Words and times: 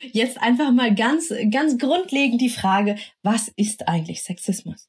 Jetzt 0.00 0.40
einfach 0.40 0.72
mal 0.72 0.94
ganz, 0.94 1.32
ganz 1.50 1.78
grundlegend 1.78 2.40
die 2.40 2.50
Frage, 2.50 2.96
was 3.22 3.48
ist 3.56 3.88
eigentlich 3.88 4.22
Sexismus? 4.22 4.88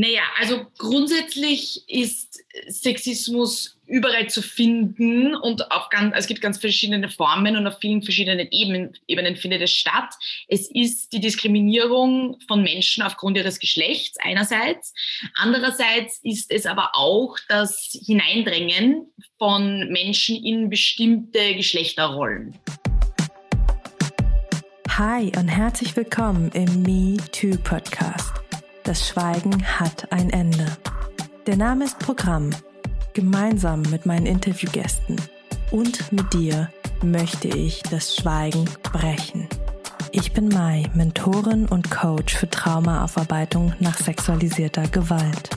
Naja, 0.00 0.22
also 0.38 0.64
grundsätzlich 0.78 1.82
ist 1.88 2.44
Sexismus 2.68 3.80
überall 3.84 4.28
zu 4.28 4.42
finden 4.42 5.34
und 5.34 5.72
auf 5.72 5.88
ganz, 5.88 6.14
es 6.16 6.28
gibt 6.28 6.40
ganz 6.40 6.58
verschiedene 6.58 7.08
Formen 7.08 7.56
und 7.56 7.66
auf 7.66 7.80
vielen 7.80 8.02
verschiedenen 8.02 8.46
Ebenen, 8.52 8.92
Ebenen 9.08 9.34
findet 9.34 9.60
es 9.60 9.72
statt. 9.72 10.14
Es 10.46 10.70
ist 10.70 11.12
die 11.12 11.18
Diskriminierung 11.18 12.38
von 12.46 12.62
Menschen 12.62 13.02
aufgrund 13.02 13.38
ihres 13.38 13.58
Geschlechts 13.58 14.18
einerseits. 14.20 14.94
Andererseits 15.34 16.20
ist 16.22 16.52
es 16.52 16.66
aber 16.66 16.90
auch 16.92 17.36
das 17.48 17.98
Hineindrängen 18.06 19.12
von 19.36 19.90
Menschen 19.90 20.36
in 20.36 20.70
bestimmte 20.70 21.56
Geschlechterrollen. 21.56 22.56
Hi 24.98 25.30
und 25.38 25.46
herzlich 25.46 25.94
willkommen 25.94 26.50
im 26.54 26.82
Me 26.82 27.18
Too 27.30 27.56
Podcast. 27.62 28.32
Das 28.82 29.06
Schweigen 29.06 29.64
hat 29.64 30.10
ein 30.10 30.28
Ende. 30.30 30.66
Der 31.46 31.56
Name 31.56 31.84
ist 31.84 32.00
Programm. 32.00 32.50
Gemeinsam 33.14 33.82
mit 33.92 34.06
meinen 34.06 34.26
Interviewgästen 34.26 35.14
und 35.70 36.10
mit 36.10 36.34
dir 36.34 36.68
möchte 37.04 37.46
ich 37.46 37.80
das 37.84 38.16
Schweigen 38.16 38.64
brechen. 38.82 39.46
Ich 40.10 40.32
bin 40.32 40.48
Mai, 40.48 40.90
Mentorin 40.94 41.66
und 41.66 41.92
Coach 41.92 42.34
für 42.34 42.50
Traumaaufarbeitung 42.50 43.74
nach 43.78 43.98
sexualisierter 43.98 44.88
Gewalt. 44.88 45.50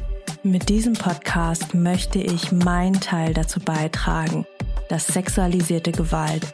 Mit 0.44 0.70
diesem 0.70 0.94
Podcast 0.94 1.73
möchte 1.73 2.20
ich 2.20 2.52
meinen 2.52 3.02
Teil 3.02 3.34
dazu 3.34 3.60
beitragen, 3.60 4.46
dass 4.88 5.08
sexualisierte 5.08 5.91
Gewalt 5.91 6.54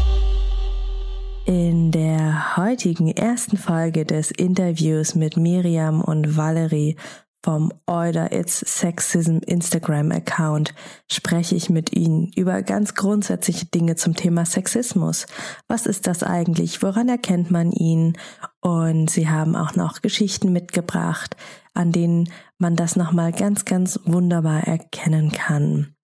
In 1.45 1.91
der 1.91 2.55
heutigen 2.55 3.07
ersten 3.07 3.57
Folge 3.57 4.05
des 4.05 4.29
Interviews 4.29 5.15
mit 5.15 5.37
Miriam 5.37 5.99
und 6.01 6.37
Valerie 6.37 6.95
vom 7.43 7.71
Order 7.87 8.31
It's 8.31 8.59
Sexism 8.59 9.39
Instagram 9.47 10.11
Account 10.11 10.75
spreche 11.11 11.55
ich 11.55 11.71
mit 11.71 11.93
Ihnen 11.93 12.31
über 12.35 12.61
ganz 12.61 12.93
grundsätzliche 12.93 13.65
Dinge 13.65 13.95
zum 13.95 14.15
Thema 14.15 14.45
Sexismus. 14.45 15.25
Was 15.67 15.87
ist 15.87 16.05
das 16.05 16.21
eigentlich? 16.21 16.83
Woran 16.83 17.09
erkennt 17.09 17.49
man 17.49 17.71
ihn? 17.71 18.15
Und 18.59 19.09
Sie 19.09 19.27
haben 19.27 19.55
auch 19.55 19.75
noch 19.75 20.03
Geschichten 20.03 20.53
mitgebracht, 20.53 21.35
an 21.73 21.91
denen 21.91 22.29
man 22.59 22.75
das 22.75 22.95
nochmal 22.95 23.31
ganz, 23.31 23.65
ganz 23.65 23.99
wunderbar 24.05 24.67
erkennen 24.67 25.31
kann. 25.31 25.95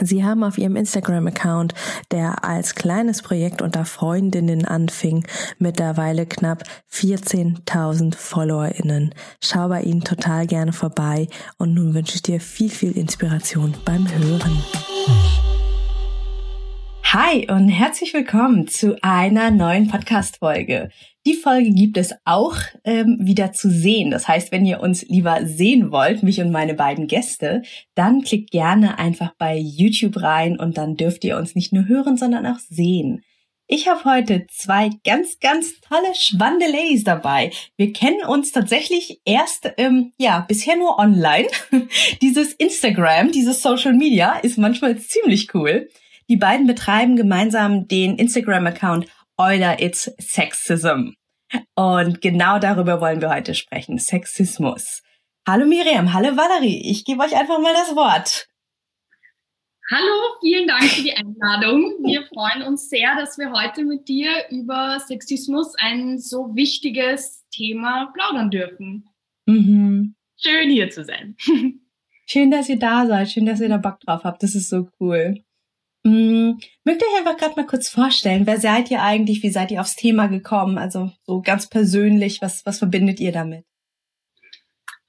Sie 0.00 0.24
haben 0.24 0.42
auf 0.42 0.56
Ihrem 0.56 0.76
Instagram-Account, 0.76 1.74
der 2.10 2.44
als 2.44 2.74
kleines 2.74 3.22
Projekt 3.22 3.60
unter 3.60 3.84
Freundinnen 3.84 4.64
anfing, 4.64 5.26
mittlerweile 5.58 6.24
knapp 6.24 6.64
14.000 6.90 8.16
FollowerInnen. 8.16 9.14
Schau 9.40 9.68
bei 9.68 9.82
Ihnen 9.82 10.02
total 10.02 10.46
gerne 10.46 10.72
vorbei 10.72 11.28
und 11.58 11.74
nun 11.74 11.94
wünsche 11.94 12.14
ich 12.14 12.22
dir 12.22 12.40
viel, 12.40 12.70
viel 12.70 12.92
Inspiration 12.92 13.74
beim 13.84 14.08
Hören. 14.10 14.64
Hi 17.04 17.46
und 17.50 17.68
herzlich 17.68 18.14
willkommen 18.14 18.68
zu 18.68 18.96
einer 19.02 19.50
neuen 19.50 19.88
Podcast-Folge. 19.88 20.88
Die 21.24 21.34
Folge 21.34 21.70
gibt 21.70 21.96
es 21.98 22.12
auch 22.24 22.56
ähm, 22.82 23.16
wieder 23.20 23.52
zu 23.52 23.70
sehen. 23.70 24.10
Das 24.10 24.26
heißt, 24.26 24.50
wenn 24.50 24.66
ihr 24.66 24.80
uns 24.80 25.02
lieber 25.02 25.46
sehen 25.46 25.92
wollt, 25.92 26.24
mich 26.24 26.40
und 26.40 26.50
meine 26.50 26.74
beiden 26.74 27.06
Gäste, 27.06 27.62
dann 27.94 28.22
klickt 28.22 28.50
gerne 28.50 28.98
einfach 28.98 29.32
bei 29.38 29.56
YouTube 29.56 30.20
rein 30.20 30.58
und 30.58 30.78
dann 30.78 30.96
dürft 30.96 31.22
ihr 31.22 31.36
uns 31.36 31.54
nicht 31.54 31.72
nur 31.72 31.86
hören, 31.86 32.16
sondern 32.16 32.44
auch 32.46 32.58
sehen. 32.58 33.22
Ich 33.68 33.88
habe 33.88 34.04
heute 34.04 34.46
zwei 34.50 34.90
ganz, 35.04 35.38
ganz 35.38 35.80
tolle, 35.80 36.12
spannende 36.14 36.66
Ladies 36.66 37.04
dabei. 37.04 37.52
Wir 37.76 37.92
kennen 37.92 38.24
uns 38.26 38.50
tatsächlich 38.50 39.20
erst, 39.24 39.72
ähm, 39.78 40.12
ja, 40.18 40.44
bisher 40.46 40.76
nur 40.76 40.98
online. 40.98 41.46
dieses 42.20 42.52
Instagram, 42.52 43.30
dieses 43.30 43.62
Social 43.62 43.94
Media 43.94 44.38
ist 44.40 44.58
manchmal 44.58 44.98
ziemlich 44.98 45.54
cool. 45.54 45.88
Die 46.28 46.36
beiden 46.36 46.66
betreiben 46.66 47.16
gemeinsam 47.16 47.86
den 47.88 48.16
Instagram-Account 48.16 49.06
oder 49.38 49.82
It's 49.82 50.10
Sexism. 50.18 51.14
Und 51.74 52.20
genau 52.20 52.58
darüber 52.58 53.00
wollen 53.00 53.20
wir 53.20 53.30
heute 53.30 53.54
sprechen. 53.54 53.98
Sexismus. 53.98 55.02
Hallo 55.46 55.66
Miriam, 55.66 56.12
hallo 56.12 56.36
Valerie. 56.36 56.90
Ich 56.90 57.04
gebe 57.04 57.22
euch 57.22 57.36
einfach 57.36 57.58
mal 57.58 57.74
das 57.74 57.94
Wort. 57.96 58.46
Hallo, 59.90 60.36
vielen 60.40 60.68
Dank 60.68 60.84
für 60.84 61.02
die 61.02 61.12
Einladung. 61.12 61.96
Wir 62.04 62.24
freuen 62.26 62.62
uns 62.62 62.88
sehr, 62.88 63.16
dass 63.16 63.36
wir 63.36 63.52
heute 63.52 63.84
mit 63.84 64.08
dir 64.08 64.30
über 64.50 64.98
Sexismus, 65.00 65.74
ein 65.76 66.18
so 66.18 66.54
wichtiges 66.54 67.44
Thema, 67.50 68.10
plaudern 68.14 68.50
dürfen. 68.50 69.08
Mhm. 69.46 70.14
Schön 70.36 70.70
hier 70.70 70.88
zu 70.90 71.04
sein. 71.04 71.36
Schön, 72.26 72.50
dass 72.50 72.68
ihr 72.68 72.78
da 72.78 73.06
seid. 73.06 73.30
Schön, 73.30 73.44
dass 73.44 73.60
ihr 73.60 73.68
da 73.68 73.76
Bock 73.76 74.00
drauf 74.00 74.24
habt. 74.24 74.42
Das 74.42 74.54
ist 74.54 74.70
so 74.70 74.88
cool. 75.00 75.44
Mm, 76.04 76.58
mögt 76.84 77.02
ihr 77.02 77.08
euch 77.08 77.18
einfach 77.18 77.36
gerade 77.36 77.54
mal 77.54 77.66
kurz 77.66 77.88
vorstellen, 77.88 78.46
wer 78.46 78.58
seid 78.58 78.90
ihr 78.90 79.02
eigentlich, 79.02 79.42
wie 79.42 79.50
seid 79.50 79.70
ihr 79.70 79.80
aufs 79.80 79.94
Thema 79.94 80.26
gekommen? 80.26 80.78
Also 80.78 81.12
so 81.24 81.42
ganz 81.42 81.68
persönlich, 81.68 82.42
was, 82.42 82.66
was 82.66 82.78
verbindet 82.78 83.20
ihr 83.20 83.32
damit? 83.32 83.64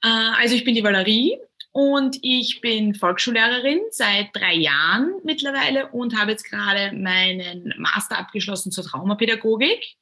Äh, 0.02 0.08
also 0.08 0.54
ich 0.54 0.64
bin 0.64 0.74
die 0.74 0.84
Valerie 0.84 1.36
und 1.72 2.18
ich 2.22 2.60
bin 2.60 2.94
Volksschullehrerin 2.94 3.80
seit 3.90 4.28
drei 4.32 4.54
Jahren 4.54 5.14
mittlerweile 5.24 5.88
und 5.88 6.16
habe 6.16 6.30
jetzt 6.30 6.48
gerade 6.48 6.96
meinen 6.96 7.74
Master 7.76 8.16
abgeschlossen 8.16 8.70
zur 8.70 8.84
Traumapädagogik. 8.84 9.96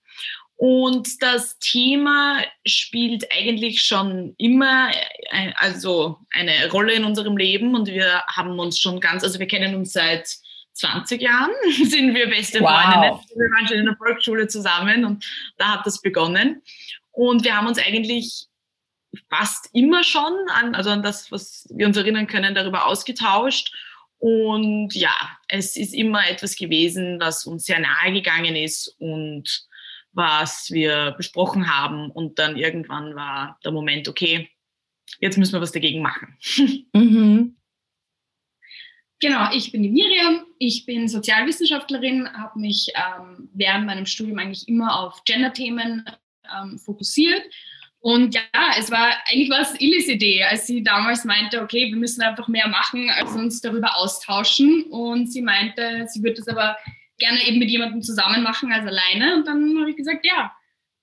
Und 0.56 1.22
das 1.22 1.58
Thema 1.58 2.44
spielt 2.66 3.26
eigentlich 3.32 3.80
schon 3.80 4.34
immer 4.36 4.90
äh, 5.30 5.52
also 5.56 6.18
eine 6.30 6.70
Rolle 6.70 6.92
in 6.92 7.04
unserem 7.04 7.38
Leben 7.38 7.74
und 7.74 7.88
wir 7.88 8.22
haben 8.26 8.58
uns 8.58 8.78
schon 8.78 9.00
ganz, 9.00 9.24
also 9.24 9.38
wir 9.38 9.48
kennen 9.48 9.74
uns 9.74 9.94
seit 9.94 10.41
20 10.74 11.20
Jahren 11.20 11.50
sind 11.84 12.14
wir 12.14 12.28
beste 12.28 12.60
wow. 12.60 12.70
Freundinnen. 12.70 13.20
Wir 13.34 13.50
waren 13.56 13.68
schon 13.68 13.78
in 13.78 13.84
der 13.86 13.96
Volksschule 13.96 14.48
zusammen 14.48 15.04
und 15.04 15.24
da 15.58 15.72
hat 15.72 15.86
das 15.86 16.00
begonnen. 16.00 16.62
Und 17.10 17.44
wir 17.44 17.56
haben 17.56 17.66
uns 17.66 17.78
eigentlich 17.78 18.46
fast 19.28 19.68
immer 19.72 20.02
schon 20.04 20.32
an, 20.50 20.74
also 20.74 20.90
an 20.90 21.02
das, 21.02 21.30
was 21.30 21.68
wir 21.70 21.86
uns 21.86 21.96
erinnern 21.96 22.26
können, 22.26 22.54
darüber 22.54 22.86
ausgetauscht. 22.86 23.72
Und 24.18 24.94
ja, 24.94 25.14
es 25.48 25.76
ist 25.76 25.92
immer 25.92 26.28
etwas 26.28 26.56
gewesen, 26.56 27.18
was 27.20 27.44
uns 27.44 27.64
sehr 27.64 27.80
nahe 27.80 28.12
gegangen 28.12 28.56
ist 28.56 28.94
und 28.98 29.66
was 30.12 30.70
wir 30.70 31.12
besprochen 31.16 31.74
haben. 31.74 32.10
Und 32.10 32.38
dann 32.38 32.56
irgendwann 32.56 33.14
war 33.14 33.58
der 33.64 33.72
Moment, 33.72 34.08
okay, 34.08 34.48
jetzt 35.18 35.38
müssen 35.38 35.52
wir 35.52 35.60
was 35.60 35.72
dagegen 35.72 36.02
machen. 36.02 36.36
Mhm. 36.94 37.56
Genau, 39.22 39.52
ich 39.52 39.70
bin 39.70 39.84
die 39.84 39.88
Miriam, 39.88 40.44
ich 40.58 40.84
bin 40.84 41.06
Sozialwissenschaftlerin, 41.06 42.28
habe 42.32 42.58
mich 42.58 42.88
ähm, 42.96 43.48
während 43.54 43.86
meinem 43.86 44.04
Studium 44.04 44.40
eigentlich 44.40 44.66
immer 44.66 44.98
auf 44.98 45.22
Gender-Themen 45.22 46.04
ähm, 46.52 46.76
fokussiert. 46.76 47.40
Und 48.00 48.34
ja, 48.34 48.42
es 48.76 48.90
war 48.90 49.12
eigentlich 49.26 49.48
was 49.48 49.80
Illis 49.80 50.08
Idee, 50.08 50.42
als 50.42 50.66
sie 50.66 50.82
damals 50.82 51.24
meinte, 51.24 51.62
okay, 51.62 51.86
wir 51.88 51.96
müssen 51.96 52.20
einfach 52.22 52.48
mehr 52.48 52.66
machen, 52.66 53.10
als 53.10 53.30
uns 53.36 53.60
darüber 53.60 53.96
austauschen. 53.96 54.86
Und 54.90 55.32
sie 55.32 55.40
meinte, 55.40 56.04
sie 56.08 56.20
würde 56.20 56.38
das 56.38 56.48
aber 56.48 56.76
gerne 57.18 57.46
eben 57.46 57.60
mit 57.60 57.70
jemandem 57.70 58.02
zusammen 58.02 58.42
machen 58.42 58.72
als 58.72 58.88
alleine. 58.88 59.36
Und 59.36 59.46
dann 59.46 59.78
habe 59.78 59.90
ich 59.90 59.96
gesagt, 59.96 60.26
ja, 60.26 60.52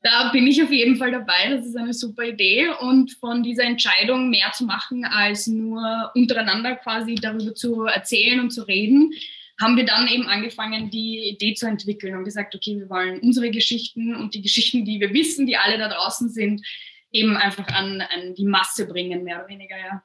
da 0.01 0.30
bin 0.31 0.48
ich 0.48 0.62
auf 0.63 0.72
jeden 0.72 0.96
Fall 0.96 1.12
dabei. 1.12 1.50
Das 1.50 1.66
ist 1.66 1.75
eine 1.75 1.94
super 1.94 2.24
Idee. 2.24 2.69
Und 2.69 3.12
von 3.13 3.44
dieser 3.44 3.63
Entscheidung 3.63 4.30
mehr 4.30 4.51
zu 4.54 4.66
machen, 4.66 5.04
als 5.06 5.48
nur 5.48 6.12
untereinander 6.16 6.75
quasi 6.75 7.16
darüber 7.16 7.54
zu 7.54 7.84
erzählen 7.84 8.40
und 8.40 8.51
zu 8.51 8.63
reden, 8.63 9.12
haben 9.60 9.75
wir 9.75 9.86
dann 9.86 10.07
eben 10.07 10.28
angefangen, 10.28 10.90
die 10.90 11.30
Idee 11.30 11.54
zu 11.54 11.68
entwickeln 11.68 12.16
und 12.16 12.24
gesagt, 12.24 12.56
okay, 12.56 12.80
wir 12.80 12.90
wollen 12.90 13.19
unsere 13.19 13.51
Geschichten 13.51 14.16
und 14.16 14.34
die 14.34 14.42
Geschichten, 14.42 14.86
die 14.86 15.01
wir 15.01 15.13
wissen, 15.13 15.46
die 15.46 15.57
alle 15.57 15.78
da 15.78 15.90
draußen 15.90 16.30
sind, 16.30 16.66
eben 17.12 17.36
einfach 17.36 17.68
an, 17.68 18.01
an 18.01 18.36
die 18.36 18.46
Masse 18.46 18.88
bringen, 18.88 19.24
mehr 19.24 19.40
oder 19.40 19.50
weniger, 19.50 19.78
ja. 19.78 20.04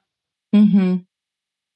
Mhm. 0.51 1.07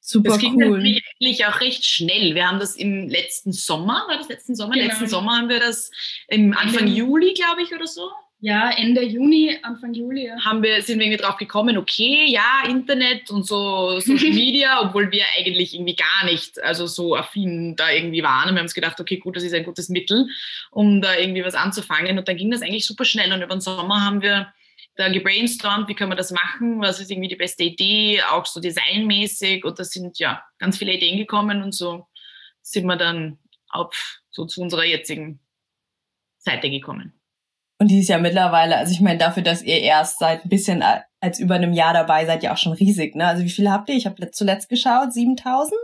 Super 0.00 0.30
das 0.30 0.38
ging 0.38 0.54
cool. 0.62 0.78
natürlich 0.78 1.44
auch 1.46 1.60
recht 1.60 1.84
schnell. 1.84 2.34
Wir 2.34 2.48
haben 2.48 2.58
das 2.60 2.76
im 2.76 3.08
letzten 3.08 3.52
Sommer, 3.52 4.04
war 4.08 4.16
das 4.16 4.28
letzten 4.28 4.54
Sommer? 4.54 4.74
Genau. 4.74 4.86
Letzten 4.86 5.08
Sommer 5.08 5.36
haben 5.36 5.48
wir 5.48 5.60
das 5.60 5.90
im 6.28 6.56
Anfang 6.56 6.86
Ende- 6.86 6.92
Juli, 6.92 7.34
glaube 7.34 7.62
ich, 7.62 7.72
oder 7.74 7.86
so. 7.86 8.08
Ja, 8.40 8.70
Ende 8.70 9.02
Juni, 9.02 9.58
Anfang 9.62 9.92
Juli. 9.94 10.26
Ja. 10.26 10.44
Haben 10.44 10.62
wir, 10.62 10.80
sind 10.80 11.00
wir 11.00 11.06
irgendwie 11.06 11.20
drauf 11.20 11.36
gekommen, 11.38 11.76
okay, 11.76 12.24
ja, 12.28 12.62
Internet 12.68 13.32
und 13.32 13.44
so 13.44 13.98
Social 13.98 14.30
Media, 14.32 14.80
obwohl 14.80 15.10
wir 15.10 15.24
eigentlich 15.36 15.74
irgendwie 15.74 15.96
gar 15.96 16.24
nicht, 16.24 16.62
also 16.62 16.86
so 16.86 17.16
affin 17.16 17.74
da 17.74 17.90
irgendwie 17.90 18.22
waren. 18.22 18.48
Und 18.48 18.54
wir 18.54 18.60
haben 18.60 18.66
uns 18.66 18.74
gedacht, 18.74 19.00
okay, 19.00 19.16
gut, 19.16 19.34
das 19.34 19.42
ist 19.42 19.54
ein 19.54 19.64
gutes 19.64 19.88
Mittel, 19.88 20.28
um 20.70 21.02
da 21.02 21.16
irgendwie 21.16 21.44
was 21.44 21.54
anzufangen. 21.54 22.16
Und 22.16 22.28
dann 22.28 22.36
ging 22.36 22.52
das 22.52 22.62
eigentlich 22.62 22.86
super 22.86 23.04
schnell. 23.04 23.32
Und 23.32 23.42
über 23.42 23.56
den 23.56 23.60
Sommer 23.60 24.04
haben 24.04 24.22
wir 24.22 24.52
da 24.98 25.08
gebrainstormt, 25.08 25.88
wie 25.88 25.94
können 25.94 26.10
wir 26.10 26.16
das 26.16 26.32
machen, 26.32 26.80
was 26.80 26.98
ist 27.00 27.10
irgendwie 27.10 27.28
die 27.28 27.36
beste 27.36 27.62
Idee, 27.62 28.20
auch 28.32 28.44
so 28.44 28.60
designmäßig. 28.60 29.64
Und 29.64 29.78
da 29.78 29.84
sind 29.84 30.18
ja 30.18 30.42
ganz 30.58 30.76
viele 30.76 30.92
Ideen 30.92 31.16
gekommen 31.18 31.62
und 31.62 31.72
so 31.72 32.06
sind 32.62 32.84
wir 32.86 32.96
dann 32.96 33.38
auf 33.70 34.20
so 34.30 34.44
zu 34.44 34.60
unserer 34.60 34.84
jetzigen 34.84 35.40
Seite 36.38 36.68
gekommen. 36.68 37.14
Und 37.80 37.92
die 37.92 38.00
ist 38.00 38.08
ja 38.08 38.18
mittlerweile, 38.18 38.76
also 38.76 38.92
ich 38.92 39.00
meine, 39.00 39.18
dafür, 39.18 39.44
dass 39.44 39.62
ihr 39.62 39.80
erst 39.80 40.18
seit 40.18 40.44
ein 40.44 40.48
bisschen 40.48 40.82
a- 40.82 41.04
als 41.20 41.38
über 41.38 41.54
einem 41.54 41.72
Jahr 41.72 41.92
dabei 41.94 42.26
seid, 42.26 42.42
ja 42.42 42.52
auch 42.52 42.56
schon 42.58 42.72
riesig, 42.72 43.14
ne? 43.14 43.26
Also 43.26 43.44
wie 43.44 43.50
viele 43.50 43.70
habt 43.70 43.88
ihr? 43.88 43.94
Ich 43.94 44.06
habe 44.06 44.30
zuletzt 44.32 44.68
geschaut, 44.68 45.12
7000? 45.12 45.78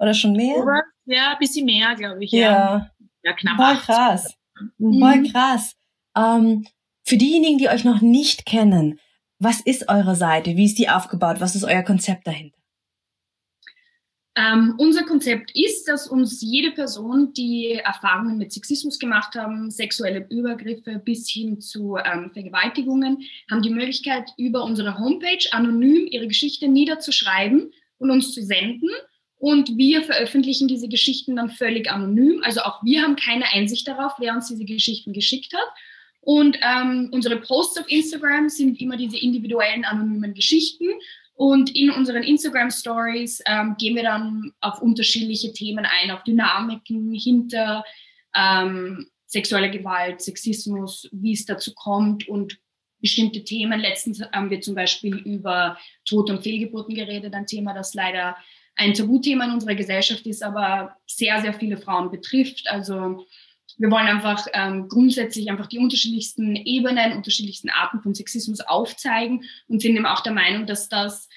Oder 0.00 0.12
schon 0.12 0.32
mehr? 0.32 0.56
Ja, 1.04 1.32
ein 1.32 1.38
bisschen 1.38 1.64
mehr, 1.66 1.94
glaube 1.94 2.24
ich. 2.24 2.32
Ja, 2.32 2.90
ja 3.22 3.32
knapp 3.32 3.56
voll 3.56 3.64
80. 3.66 3.86
krass. 3.86 4.34
Mhm. 4.78 4.98
Voll 5.00 5.30
krass. 5.30 5.76
Ähm, 6.16 6.66
für 7.06 7.16
diejenigen, 7.16 7.58
die 7.58 7.68
euch 7.68 7.84
noch 7.84 8.00
nicht 8.00 8.46
kennen, 8.46 8.98
was 9.38 9.60
ist 9.60 9.88
eure 9.88 10.16
Seite? 10.16 10.56
Wie 10.56 10.64
ist 10.64 10.78
die 10.78 10.88
aufgebaut? 10.88 11.36
Was 11.40 11.54
ist 11.54 11.64
euer 11.64 11.82
Konzept 11.82 12.26
dahinter? 12.26 12.56
Ähm, 14.38 14.74
unser 14.76 15.04
Konzept 15.04 15.52
ist, 15.54 15.88
dass 15.88 16.08
uns 16.08 16.42
jede 16.42 16.72
Person, 16.72 17.32
die 17.32 17.72
Erfahrungen 17.72 18.36
mit 18.36 18.52
Sexismus 18.52 18.98
gemacht 18.98 19.34
haben, 19.34 19.70
sexuelle 19.70 20.26
Übergriffe 20.28 21.00
bis 21.02 21.30
hin 21.30 21.60
zu 21.60 21.96
ähm, 21.96 22.30
Vergewaltigungen, 22.34 23.22
haben 23.50 23.62
die 23.62 23.70
Möglichkeit, 23.70 24.28
über 24.36 24.64
unsere 24.64 24.98
Homepage 24.98 25.46
anonym 25.52 26.06
ihre 26.10 26.26
Geschichte 26.26 26.68
niederzuschreiben 26.68 27.72
und 27.98 28.10
uns 28.10 28.34
zu 28.34 28.42
senden. 28.42 28.90
Und 29.38 29.78
wir 29.78 30.02
veröffentlichen 30.02 30.68
diese 30.68 30.88
Geschichten 30.88 31.36
dann 31.36 31.50
völlig 31.50 31.90
anonym. 31.90 32.42
Also 32.42 32.60
auch 32.60 32.82
wir 32.82 33.02
haben 33.02 33.16
keine 33.16 33.50
Einsicht 33.52 33.88
darauf, 33.88 34.12
wer 34.18 34.34
uns 34.34 34.48
diese 34.48 34.64
Geschichten 34.64 35.14
geschickt 35.14 35.54
hat. 35.54 35.68
Und 36.26 36.58
ähm, 36.60 37.08
unsere 37.12 37.36
Posts 37.36 37.78
auf 37.78 37.88
Instagram 37.88 38.48
sind 38.48 38.80
immer 38.80 38.96
diese 38.96 39.16
individuellen 39.16 39.84
anonymen 39.84 40.34
Geschichten. 40.34 40.86
Und 41.34 41.76
in 41.76 41.88
unseren 41.88 42.24
Instagram 42.24 42.72
Stories 42.72 43.40
ähm, 43.46 43.76
gehen 43.78 43.94
wir 43.94 44.02
dann 44.02 44.52
auf 44.60 44.82
unterschiedliche 44.82 45.52
Themen 45.52 45.86
ein, 45.86 46.10
auf 46.10 46.24
Dynamiken 46.24 47.12
hinter 47.12 47.84
ähm, 48.34 49.06
sexueller 49.26 49.68
Gewalt, 49.68 50.20
Sexismus, 50.20 51.08
wie 51.12 51.32
es 51.32 51.46
dazu 51.46 51.72
kommt 51.74 52.26
und 52.26 52.58
bestimmte 53.00 53.44
Themen. 53.44 53.78
Letztens 53.78 54.20
haben 54.32 54.50
wir 54.50 54.60
zum 54.60 54.74
Beispiel 54.74 55.14
über 55.18 55.78
Tod- 56.04 56.28
und 56.28 56.42
Fehlgeburten 56.42 56.96
geredet, 56.96 57.34
ein 57.34 57.46
Thema, 57.46 57.72
das 57.72 57.94
leider 57.94 58.36
ein 58.74 58.94
Tabuthema 58.94 59.44
in 59.44 59.52
unserer 59.52 59.76
Gesellschaft 59.76 60.26
ist, 60.26 60.42
aber 60.42 60.96
sehr, 61.06 61.40
sehr 61.40 61.54
viele 61.54 61.76
Frauen 61.76 62.10
betrifft. 62.10 62.66
Also 62.68 63.26
wir 63.78 63.90
wollen 63.90 64.06
einfach 64.06 64.46
ähm, 64.52 64.88
grundsätzlich 64.88 65.50
einfach 65.50 65.66
die 65.66 65.78
unterschiedlichsten 65.78 66.56
Ebenen, 66.56 67.12
unterschiedlichsten 67.12 67.68
Arten 67.70 68.00
von 68.00 68.14
Sexismus 68.14 68.60
aufzeigen 68.60 69.44
und 69.68 69.82
sind 69.82 69.96
eben 69.96 70.06
auch 70.06 70.22
der 70.22 70.32
Meinung, 70.32 70.66
dass 70.66 70.88
das 70.88 71.28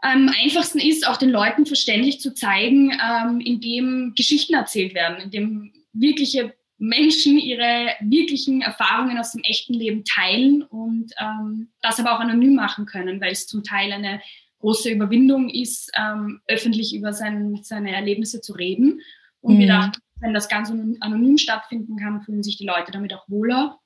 am 0.00 0.28
einfachsten 0.28 0.78
ist, 0.78 1.06
auch 1.06 1.16
den 1.16 1.30
Leuten 1.30 1.66
verständlich 1.66 2.20
zu 2.20 2.32
zeigen, 2.32 2.92
ähm, 2.92 3.40
indem 3.40 4.14
Geschichten 4.16 4.54
erzählt 4.54 4.94
werden, 4.94 5.18
indem 5.18 5.72
wirkliche 5.92 6.54
Menschen 6.78 7.38
ihre 7.38 7.88
wirklichen 8.00 8.62
Erfahrungen 8.62 9.18
aus 9.18 9.32
dem 9.32 9.42
echten 9.42 9.74
Leben 9.74 10.04
teilen 10.04 10.62
und 10.62 11.12
ähm, 11.18 11.70
das 11.82 11.98
aber 11.98 12.14
auch 12.14 12.20
anonym 12.20 12.54
machen 12.54 12.86
können, 12.86 13.20
weil 13.20 13.32
es 13.32 13.48
zum 13.48 13.64
Teil 13.64 13.92
eine 13.92 14.22
große 14.60 14.90
Überwindung 14.90 15.48
ist, 15.48 15.90
ähm, 15.98 16.40
öffentlich 16.46 16.94
über 16.94 17.12
sein, 17.12 17.58
seine 17.62 17.94
Erlebnisse 17.94 18.40
zu 18.40 18.52
reden. 18.52 19.00
Und 19.40 19.56
Mhm. 19.56 19.58
wir 19.58 19.66
dachten, 19.66 20.00
wenn 20.20 20.34
das 20.34 20.48
ganz 20.48 20.70
anonym, 20.70 20.96
anonym 21.00 21.38
stattfinden 21.38 21.96
kann, 21.96 22.22
fühlen 22.22 22.42
sich 22.42 22.56
die 22.56 22.66
Leute 22.66 22.92
damit 22.92 23.12
auch 23.14 23.28
wohler. 23.28 23.78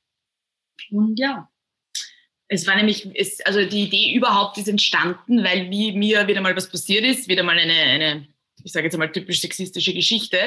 Und 0.91 1.19
ja. 1.19 1.49
Es 2.49 2.67
war 2.67 2.77
nämlich, 2.77 3.09
es, 3.15 3.41
also 3.47 3.65
die 3.65 3.85
Idee 3.85 4.15
überhaupt 4.15 4.59
ist 4.59 4.69
entstanden, 4.69 5.43
weil 5.43 5.71
wie, 5.71 5.93
mir 5.93 6.27
wieder 6.27 6.41
mal 6.41 6.57
was 6.57 6.71
passiert 6.71 7.05
ist, 7.05 7.29
wieder 7.29 7.43
mal 7.43 7.59
eine, 7.59 7.73
eine 7.73 8.27
ich 8.65 8.73
sage 8.73 8.85
jetzt 8.85 8.95
einmal 8.95 9.13
typisch 9.13 9.41
sexistische 9.41 9.95
Geschichte. 9.95 10.39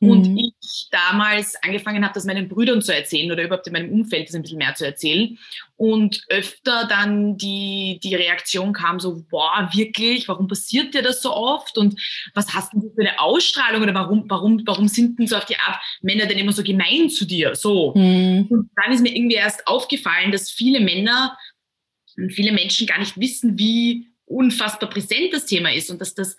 Und 0.00 0.28
Mhm. 0.28 0.38
ich 0.38 0.88
damals 0.90 1.54
angefangen 1.62 2.04
habe, 2.04 2.14
das 2.14 2.24
meinen 2.24 2.48
Brüdern 2.48 2.82
zu 2.82 2.94
erzählen 2.94 3.30
oder 3.30 3.42
überhaupt 3.44 3.66
in 3.66 3.72
meinem 3.72 3.92
Umfeld 3.92 4.28
das 4.28 4.34
ein 4.34 4.42
bisschen 4.42 4.58
mehr 4.58 4.74
zu 4.74 4.84
erzählen. 4.84 5.38
Und 5.76 6.24
öfter 6.28 6.86
dann 6.88 7.36
die, 7.38 8.00
die 8.02 8.14
Reaktion 8.14 8.72
kam 8.72 9.00
so, 9.00 9.24
boah, 9.30 9.70
wirklich, 9.72 10.28
warum 10.28 10.46
passiert 10.48 10.94
dir 10.94 11.02
das 11.02 11.22
so 11.22 11.32
oft? 11.34 11.78
Und 11.78 11.98
was 12.34 12.52
hast 12.54 12.72
du 12.74 12.92
für 12.94 13.00
eine 13.00 13.18
Ausstrahlung 13.18 13.82
oder 13.82 13.94
warum, 13.94 14.24
warum, 14.28 14.62
warum 14.66 14.88
sind 14.88 15.18
denn 15.18 15.26
so 15.26 15.36
auf 15.36 15.46
die 15.46 15.56
Art 15.56 15.80
Männer 16.02 16.26
denn 16.26 16.38
immer 16.38 16.52
so 16.52 16.62
gemein 16.62 17.08
zu 17.08 17.24
dir? 17.24 17.54
So. 17.54 17.94
Hm. 17.94 18.46
Und 18.50 18.70
dann 18.76 18.92
ist 18.92 19.00
mir 19.00 19.14
irgendwie 19.14 19.36
erst 19.36 19.66
aufgefallen, 19.66 20.32
dass 20.32 20.50
viele 20.50 20.80
Männer 20.80 21.38
und 22.16 22.32
viele 22.32 22.52
Menschen 22.52 22.86
gar 22.86 22.98
nicht 22.98 23.18
wissen, 23.18 23.58
wie 23.58 24.08
unfassbar 24.26 24.90
präsent 24.90 25.32
das 25.32 25.46
Thema 25.46 25.72
ist 25.72 25.90
und 25.90 26.00
dass 26.00 26.14
das 26.14 26.36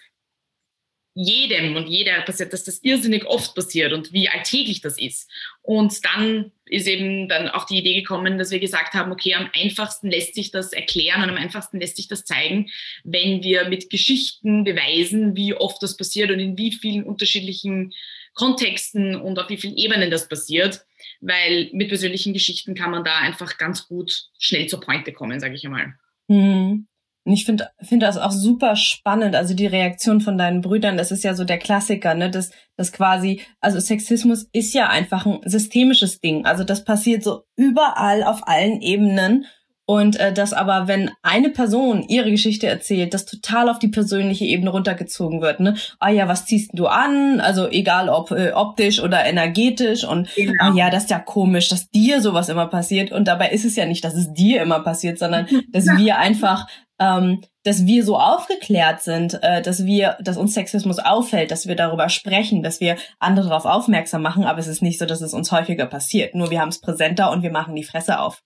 jedem 1.13 1.75
und 1.75 1.87
jeder 1.87 2.21
passiert, 2.21 2.53
dass 2.53 2.63
das 2.63 2.79
irrsinnig 2.83 3.25
oft 3.25 3.53
passiert 3.53 3.91
und 3.91 4.13
wie 4.13 4.29
alltäglich 4.29 4.81
das 4.81 4.97
ist. 4.97 5.29
Und 5.61 6.05
dann 6.05 6.51
ist 6.65 6.87
eben 6.87 7.27
dann 7.27 7.49
auch 7.49 7.65
die 7.65 7.77
Idee 7.77 7.95
gekommen, 7.95 8.37
dass 8.37 8.51
wir 8.51 8.59
gesagt 8.59 8.93
haben, 8.93 9.11
okay, 9.11 9.35
am 9.35 9.49
einfachsten 9.53 10.09
lässt 10.09 10.35
sich 10.35 10.51
das 10.51 10.71
erklären 10.71 11.23
und 11.23 11.29
am 11.29 11.35
einfachsten 11.35 11.79
lässt 11.79 11.97
sich 11.97 12.07
das 12.07 12.23
zeigen, 12.23 12.69
wenn 13.03 13.43
wir 13.43 13.67
mit 13.67 13.89
Geschichten 13.89 14.63
beweisen, 14.63 15.35
wie 15.35 15.53
oft 15.53 15.83
das 15.83 15.97
passiert 15.97 16.31
und 16.31 16.39
in 16.39 16.57
wie 16.57 16.71
vielen 16.71 17.03
unterschiedlichen 17.03 17.93
Kontexten 18.33 19.15
und 19.15 19.37
auf 19.37 19.49
wie 19.49 19.57
vielen 19.57 19.75
Ebenen 19.75 20.09
das 20.09 20.29
passiert, 20.29 20.85
weil 21.19 21.69
mit 21.73 21.89
persönlichen 21.89 22.31
Geschichten 22.31 22.75
kann 22.75 22.91
man 22.91 23.03
da 23.03 23.17
einfach 23.17 23.57
ganz 23.57 23.87
gut 23.87 24.29
schnell 24.39 24.67
zur 24.67 24.79
Pointe 24.79 25.11
kommen, 25.11 25.41
sage 25.41 25.55
ich 25.55 25.65
einmal. 25.65 25.95
Hm. 26.29 26.87
Und 27.23 27.33
ich 27.33 27.45
finde 27.45 27.69
finde 27.79 28.07
das 28.07 28.17
auch 28.17 28.31
super 28.31 28.75
spannend, 28.75 29.35
also 29.35 29.53
die 29.53 29.67
Reaktion 29.67 30.21
von 30.21 30.39
deinen 30.39 30.61
Brüdern, 30.61 30.97
das 30.97 31.11
ist 31.11 31.23
ja 31.23 31.35
so 31.35 31.43
der 31.43 31.59
Klassiker, 31.59 32.15
ne, 32.15 32.31
das 32.31 32.51
das 32.77 32.91
quasi, 32.91 33.41
also 33.59 33.79
Sexismus 33.79 34.47
ist 34.53 34.73
ja 34.73 34.89
einfach 34.89 35.27
ein 35.27 35.39
systemisches 35.45 36.19
Ding, 36.19 36.45
also 36.45 36.63
das 36.63 36.83
passiert 36.83 37.23
so 37.23 37.43
überall 37.55 38.23
auf 38.23 38.47
allen 38.47 38.81
Ebenen. 38.81 39.45
Und 39.87 40.17
äh, 40.21 40.31
das 40.31 40.53
aber, 40.53 40.87
wenn 40.87 41.11
eine 41.21 41.49
Person 41.49 42.05
ihre 42.07 42.31
Geschichte 42.31 42.65
erzählt, 42.65 43.13
das 43.13 43.25
total 43.25 43.67
auf 43.67 43.77
die 43.77 43.89
persönliche 43.89 44.45
Ebene 44.45 44.69
runtergezogen 44.69 45.41
wird, 45.41 45.59
ne, 45.59 45.75
ah 45.99 46.09
ja, 46.09 46.29
was 46.29 46.45
ziehst 46.45 46.71
du 46.73 46.87
an, 46.87 47.41
also 47.41 47.67
egal 47.67 48.07
ob 48.07 48.31
äh, 48.31 48.53
optisch 48.53 49.01
oder 49.01 49.25
energetisch. 49.25 50.05
Und 50.05 50.29
ah 50.59 50.71
ja, 50.75 50.89
das 50.89 51.03
ist 51.03 51.09
ja 51.09 51.19
komisch, 51.19 51.67
dass 51.67 51.89
dir 51.89 52.21
sowas 52.21 52.47
immer 52.47 52.67
passiert. 52.67 53.11
Und 53.11 53.27
dabei 53.27 53.49
ist 53.49 53.65
es 53.65 53.75
ja 53.75 53.85
nicht, 53.85 54.05
dass 54.05 54.15
es 54.15 54.31
dir 54.31 54.61
immer 54.61 54.79
passiert, 54.79 55.19
sondern 55.19 55.47
dass 55.73 55.85
wir 55.97 56.17
einfach 56.19 56.67
ähm, 57.01 57.43
dass 57.63 57.85
wir 57.85 58.05
so 58.05 58.17
aufgeklärt 58.17 59.01
sind, 59.01 59.39
äh, 59.43 59.61
dass 59.61 59.85
wir, 59.85 60.17
dass 60.21 60.37
uns 60.37 60.53
Sexismus 60.53 60.99
auffällt, 60.99 61.49
dass 61.51 61.67
wir 61.67 61.75
darüber 61.75 62.09
sprechen, 62.09 62.61
dass 62.63 62.79
wir 62.79 62.95
andere 63.19 63.49
darauf 63.49 63.65
aufmerksam 63.65 64.21
machen, 64.21 64.45
aber 64.45 64.59
es 64.59 64.67
ist 64.67 64.81
nicht 64.83 64.99
so, 64.99 65.05
dass 65.05 65.21
es 65.21 65.33
uns 65.33 65.51
häufiger 65.51 65.87
passiert. 65.87 66.35
Nur 66.35 66.51
wir 66.51 66.61
haben 66.61 66.69
es 66.69 66.79
präsenter 66.79 67.31
und 67.31 67.41
wir 67.43 67.51
machen 67.51 67.75
die 67.75 67.83
Fresse 67.83 68.19
auf. 68.19 68.41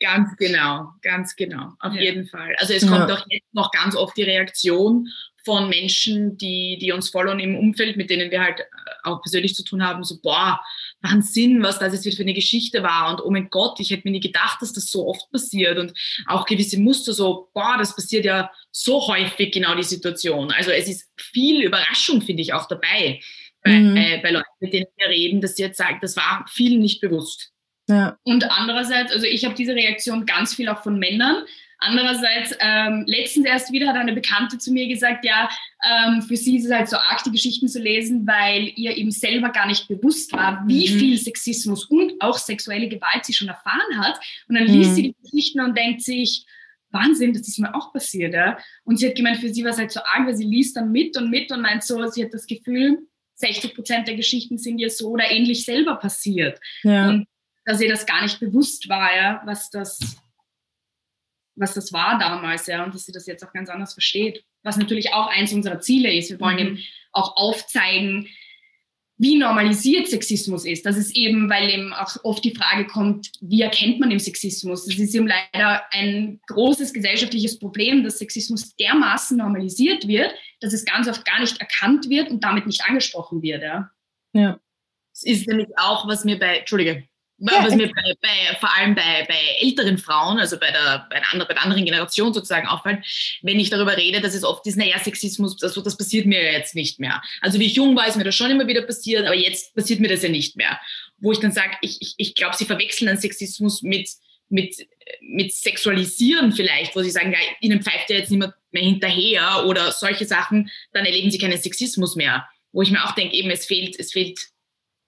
Ganz 0.00 0.36
genau, 0.36 0.88
ganz 1.00 1.36
genau, 1.36 1.74
auf 1.78 1.94
Ja. 1.94 2.00
jeden 2.00 2.26
Fall. 2.26 2.56
Also 2.58 2.72
es 2.74 2.84
kommt 2.86 3.08
Ja. 3.08 3.14
auch 3.14 3.24
jetzt 3.30 3.54
noch 3.54 3.70
ganz 3.70 3.94
oft 3.94 4.16
die 4.16 4.24
Reaktion 4.24 5.06
von 5.44 5.68
Menschen, 5.68 6.36
die, 6.36 6.78
die 6.80 6.92
uns 6.92 7.10
folgen 7.10 7.40
im 7.40 7.56
Umfeld, 7.56 7.96
mit 7.96 8.10
denen 8.10 8.30
wir 8.30 8.40
halt 8.40 8.60
äh, 8.60 8.64
auch 9.04 9.20
persönlich 9.22 9.54
zu 9.54 9.64
tun 9.64 9.82
haben, 9.84 10.04
so, 10.04 10.20
boah, 10.22 10.60
Wahnsinn, 11.00 11.62
was 11.62 11.78
das 11.78 12.04
jetzt 12.04 12.16
für 12.16 12.22
eine 12.22 12.34
Geschichte 12.34 12.82
war 12.82 13.10
und 13.10 13.24
oh 13.24 13.30
mein 13.30 13.50
Gott, 13.50 13.80
ich 13.80 13.90
hätte 13.90 14.02
mir 14.04 14.12
nie 14.12 14.20
gedacht, 14.20 14.62
dass 14.62 14.72
das 14.72 14.90
so 14.90 15.08
oft 15.08 15.30
passiert 15.32 15.78
und 15.78 15.92
auch 16.26 16.46
gewisse 16.46 16.78
Muster 16.78 17.12
so, 17.12 17.48
boah, 17.54 17.76
das 17.78 17.96
passiert 17.96 18.24
ja 18.24 18.50
so 18.70 19.06
häufig 19.08 19.52
genau 19.52 19.74
die 19.74 19.82
Situation. 19.82 20.52
Also 20.52 20.70
es 20.70 20.88
ist 20.88 21.10
viel 21.16 21.62
Überraschung, 21.62 22.22
finde 22.22 22.42
ich, 22.42 22.52
auch 22.52 22.68
dabei 22.68 23.20
bei, 23.64 23.78
Mhm. 23.78 23.96
äh, 23.96 24.20
bei 24.22 24.30
Leuten, 24.30 24.46
mit 24.60 24.72
denen 24.72 24.86
wir 24.96 25.08
reden, 25.08 25.40
dass 25.40 25.56
sie 25.56 25.62
jetzt 25.62 25.78
sagen, 25.78 25.98
das 26.00 26.16
war 26.16 26.44
vielen 26.48 26.80
nicht 26.80 27.00
bewusst. 27.00 27.50
Ja. 27.88 28.16
Und 28.22 28.44
andererseits, 28.50 29.12
also 29.12 29.26
ich 29.26 29.44
habe 29.44 29.54
diese 29.54 29.74
Reaktion 29.74 30.26
ganz 30.26 30.54
viel 30.54 30.68
auch 30.68 30.82
von 30.82 30.98
Männern. 30.98 31.44
Andererseits, 31.84 32.56
ähm, 32.60 33.04
letztens 33.06 33.46
erst 33.46 33.72
wieder 33.72 33.88
hat 33.88 33.96
eine 33.96 34.12
Bekannte 34.12 34.56
zu 34.58 34.72
mir 34.72 34.86
gesagt, 34.86 35.24
ja, 35.24 35.48
ähm, 35.84 36.22
für 36.22 36.36
sie 36.36 36.56
ist 36.56 36.66
es 36.66 36.72
halt 36.72 36.88
so 36.88 36.96
arg, 36.96 37.24
die 37.24 37.32
Geschichten 37.32 37.66
zu 37.66 37.80
lesen, 37.80 38.24
weil 38.24 38.72
ihr 38.76 38.96
eben 38.96 39.10
selber 39.10 39.48
gar 39.48 39.66
nicht 39.66 39.88
bewusst 39.88 40.32
war, 40.32 40.62
wie 40.68 40.88
mhm. 40.88 40.98
viel 40.98 41.18
Sexismus 41.18 41.86
und 41.86 42.20
auch 42.20 42.38
sexuelle 42.38 42.88
Gewalt 42.88 43.24
sie 43.24 43.32
schon 43.32 43.48
erfahren 43.48 43.98
hat. 43.98 44.20
Und 44.48 44.54
dann 44.54 44.66
liest 44.66 44.90
mhm. 44.90 44.94
sie 44.94 45.02
die 45.02 45.16
Geschichten 45.22 45.60
und 45.60 45.76
denkt 45.76 46.02
sich, 46.02 46.46
Wahnsinn, 46.92 47.32
das 47.32 47.48
ist 47.48 47.58
mir 47.58 47.74
auch 47.74 47.92
passiert. 47.92 48.32
Ja? 48.32 48.58
Und 48.84 48.98
sie 48.98 49.08
hat 49.08 49.16
gemeint, 49.16 49.38
für 49.38 49.52
sie 49.52 49.64
war 49.64 49.72
es 49.72 49.78
halt 49.78 49.90
so 49.90 50.00
arg, 50.00 50.26
weil 50.26 50.36
sie 50.36 50.44
liest 50.44 50.76
dann 50.76 50.92
mit 50.92 51.16
und 51.16 51.30
mit 51.30 51.50
und 51.50 51.62
meint 51.62 51.82
so, 51.82 52.06
sie 52.06 52.24
hat 52.24 52.32
das 52.32 52.46
Gefühl, 52.46 52.98
60 53.36 53.74
Prozent 53.74 54.06
der 54.06 54.14
Geschichten 54.14 54.56
sind 54.56 54.78
ihr 54.78 54.90
so 54.90 55.10
oder 55.10 55.30
ähnlich 55.30 55.64
selber 55.64 55.96
passiert. 55.96 56.60
Ja. 56.84 57.08
Und 57.08 57.26
dass 57.64 57.80
ihr 57.80 57.88
das 57.88 58.06
gar 58.06 58.22
nicht 58.22 58.40
bewusst 58.40 58.88
war, 58.88 59.08
ja, 59.16 59.42
was 59.44 59.70
das, 59.70 59.98
was 61.54 61.74
das 61.74 61.92
war 61.92 62.18
damals, 62.18 62.66
ja, 62.66 62.84
und 62.84 62.94
dass 62.94 63.04
sie 63.04 63.12
das 63.12 63.26
jetzt 63.26 63.44
auch 63.44 63.52
ganz 63.52 63.68
anders 63.68 63.92
versteht. 63.92 64.44
Was 64.62 64.76
natürlich 64.76 65.12
auch 65.12 65.26
eins 65.26 65.52
unserer 65.52 65.80
Ziele 65.80 66.12
ist. 66.12 66.30
Wir 66.30 66.40
wollen 66.40 66.54
mhm. 66.54 66.60
eben 66.60 66.78
auch 67.12 67.36
aufzeigen, 67.36 68.28
wie 69.18 69.36
normalisiert 69.36 70.08
Sexismus 70.08 70.64
ist. 70.64 70.84
Das 70.84 70.96
ist 70.96 71.14
eben, 71.14 71.48
weil 71.48 71.70
eben 71.70 71.92
auch 71.92 72.16
oft 72.24 72.44
die 72.44 72.54
Frage 72.54 72.86
kommt, 72.86 73.30
wie 73.40 73.60
erkennt 73.60 74.00
man 74.00 74.10
den 74.10 74.18
Sexismus? 74.18 74.86
Das 74.86 74.98
ist 74.98 75.14
eben 75.14 75.28
leider 75.28 75.82
ein 75.92 76.40
großes 76.48 76.92
gesellschaftliches 76.92 77.58
Problem, 77.58 78.02
dass 78.02 78.18
Sexismus 78.18 78.74
dermaßen 78.74 79.36
normalisiert 79.36 80.08
wird, 80.08 80.34
dass 80.60 80.72
es 80.72 80.84
ganz 80.84 81.08
oft 81.08 81.24
gar 81.24 81.40
nicht 81.40 81.60
erkannt 81.60 82.08
wird 82.08 82.30
und 82.30 82.42
damit 82.42 82.66
nicht 82.66 82.84
angesprochen 82.84 83.42
wird. 83.42 83.62
Ja. 83.62 83.90
ja. 84.32 84.58
Es 85.14 85.22
ist 85.22 85.46
nämlich 85.46 85.68
auch, 85.76 86.08
was 86.08 86.24
mir 86.24 86.38
bei, 86.38 86.58
Entschuldige, 86.58 87.04
was 87.38 87.74
mir 87.74 87.88
bei, 87.88 88.14
bei, 88.20 88.56
vor 88.60 88.76
allem 88.76 88.94
bei, 88.94 89.26
bei 89.26 89.38
älteren 89.60 89.98
Frauen, 89.98 90.38
also 90.38 90.58
bei 90.58 90.70
der, 90.70 91.06
bei, 91.10 91.20
der, 91.20 91.44
bei 91.44 91.54
der 91.54 91.62
anderen 91.62 91.84
Generation 91.84 92.32
sozusagen 92.32 92.68
auffällt, 92.68 93.04
wenn 93.42 93.58
ich 93.58 93.70
darüber 93.70 93.96
rede, 93.96 94.20
dass 94.20 94.34
es 94.34 94.44
oft 94.44 94.66
ist, 94.66 94.76
naja, 94.76 94.98
Sexismus, 94.98 95.60
also 95.62 95.82
das 95.82 95.96
passiert 95.96 96.26
mir 96.26 96.42
ja 96.42 96.52
jetzt 96.52 96.74
nicht 96.74 97.00
mehr. 97.00 97.20
Also 97.40 97.58
wie 97.58 97.66
ich 97.66 97.74
jung 97.74 97.96
war, 97.96 98.06
ist 98.06 98.16
mir 98.16 98.24
das 98.24 98.36
schon 98.36 98.50
immer 98.50 98.66
wieder 98.66 98.82
passiert, 98.82 99.26
aber 99.26 99.34
jetzt 99.34 99.74
passiert 99.74 100.00
mir 100.00 100.08
das 100.08 100.22
ja 100.22 100.28
nicht 100.28 100.56
mehr. 100.56 100.78
Wo 101.18 101.32
ich 101.32 101.40
dann 101.40 101.52
sage, 101.52 101.72
ich, 101.80 101.98
ich, 102.00 102.14
ich 102.16 102.34
glaube, 102.34 102.56
sie 102.56 102.64
verwechseln 102.64 103.08
dann 103.08 103.18
Sexismus 103.18 103.82
mit, 103.82 104.08
mit, 104.48 104.76
mit 105.20 105.52
Sexualisieren 105.52 106.52
vielleicht, 106.52 106.94
wo 106.94 107.02
sie 107.02 107.10
sagen, 107.10 107.32
ja, 107.32 107.38
ihnen 107.60 107.82
pfeift 107.82 108.10
ja 108.10 108.18
jetzt 108.18 108.30
niemand 108.30 108.54
mehr 108.70 108.82
hinterher 108.82 109.64
oder 109.66 109.90
solche 109.90 110.26
Sachen, 110.26 110.70
dann 110.92 111.06
erleben 111.06 111.30
sie 111.30 111.38
keinen 111.38 111.60
Sexismus 111.60 112.14
mehr. 112.14 112.46
Wo 112.72 112.82
ich 112.82 112.90
mir 112.90 113.04
auch 113.04 113.14
denke, 113.14 113.34
eben, 113.34 113.50
es 113.50 113.66
fehlt, 113.66 113.98
es 113.98 114.12
fehlt 114.12 114.38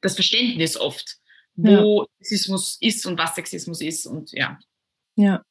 das 0.00 0.14
Verständnis 0.14 0.76
oft 0.76 1.16
wo 1.56 2.02
ja. 2.02 2.06
Sexismus 2.18 2.78
ist 2.80 3.06
und 3.06 3.18
was 3.18 3.34
Sexismus 3.34 3.80
ist 3.80 4.06
und 4.06 4.32
ja. 4.32 4.58
Ja, 5.16 5.42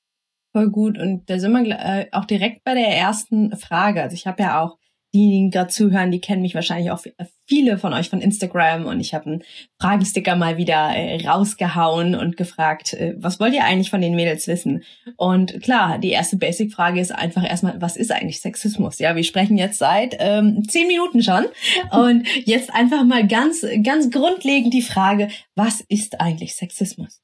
voll 0.52 0.70
gut. 0.70 0.98
Und 0.98 1.30
da 1.30 1.40
sind 1.40 1.54
wir 1.54 1.80
äh, 1.80 2.08
auch 2.12 2.26
direkt 2.26 2.64
bei 2.64 2.74
der 2.74 2.90
ersten 2.90 3.56
Frage. 3.58 4.02
Also 4.02 4.14
ich 4.16 4.28
habe 4.28 4.44
ja 4.44 4.62
auch 4.62 4.78
diejenigen 5.14 5.52
gerade 5.52 5.70
zuhören, 5.70 6.12
die 6.12 6.20
kennen 6.20 6.42
mich 6.42 6.56
wahrscheinlich 6.56 6.92
auch 6.92 7.04
viele 7.46 7.78
von 7.78 7.94
euch 7.94 8.10
von 8.10 8.22
Instagram 8.22 8.86
und 8.86 9.00
ich 9.00 9.14
habe 9.14 9.26
einen 9.26 9.44
Fragesticker 9.80 10.36
mal 10.36 10.58
wieder 10.58 10.96
äh, 10.96 11.28
rausgehauen 11.28 12.16
und 12.16 12.36
gefragt, 12.36 12.94
äh, 12.94 13.14
was 13.18 13.40
wollt 13.40 13.54
ihr 13.54 13.64
eigentlich 13.64 13.90
von 13.90 14.02
den 14.02 14.16
Mädels 14.16 14.48
wissen? 14.48 14.84
Und 15.18 15.62
klar, 15.62 16.00
die 16.00 16.10
erste 16.10 16.38
Basic-Frage 16.38 17.00
ist 17.00 17.14
einfach 17.14 17.48
erstmal, 17.48 17.80
was 17.82 17.96
ist 17.96 18.12
eigentlich 18.12 18.42
Sexismus? 18.42 19.00
Ja, 19.00 19.16
wir 19.16 19.24
sprechen 19.24 19.58
jetzt 19.58 19.78
seit 19.78 20.16
ähm, 20.20 20.68
zehn 20.68 20.88
Minuten 20.88 21.22
schon 21.22 21.46
und 21.92 22.28
jetzt 22.46 22.74
einfach 22.74 23.04
mal 23.04 23.28
ganz, 23.28 23.66
ganz 23.84 24.10
grundlegend 24.10 24.74
die 24.74 24.82
Frage, 24.82 25.28
was 25.56 25.82
ist 25.82 26.20
eigentlich 26.20 26.56
Sexismus? 26.56 27.24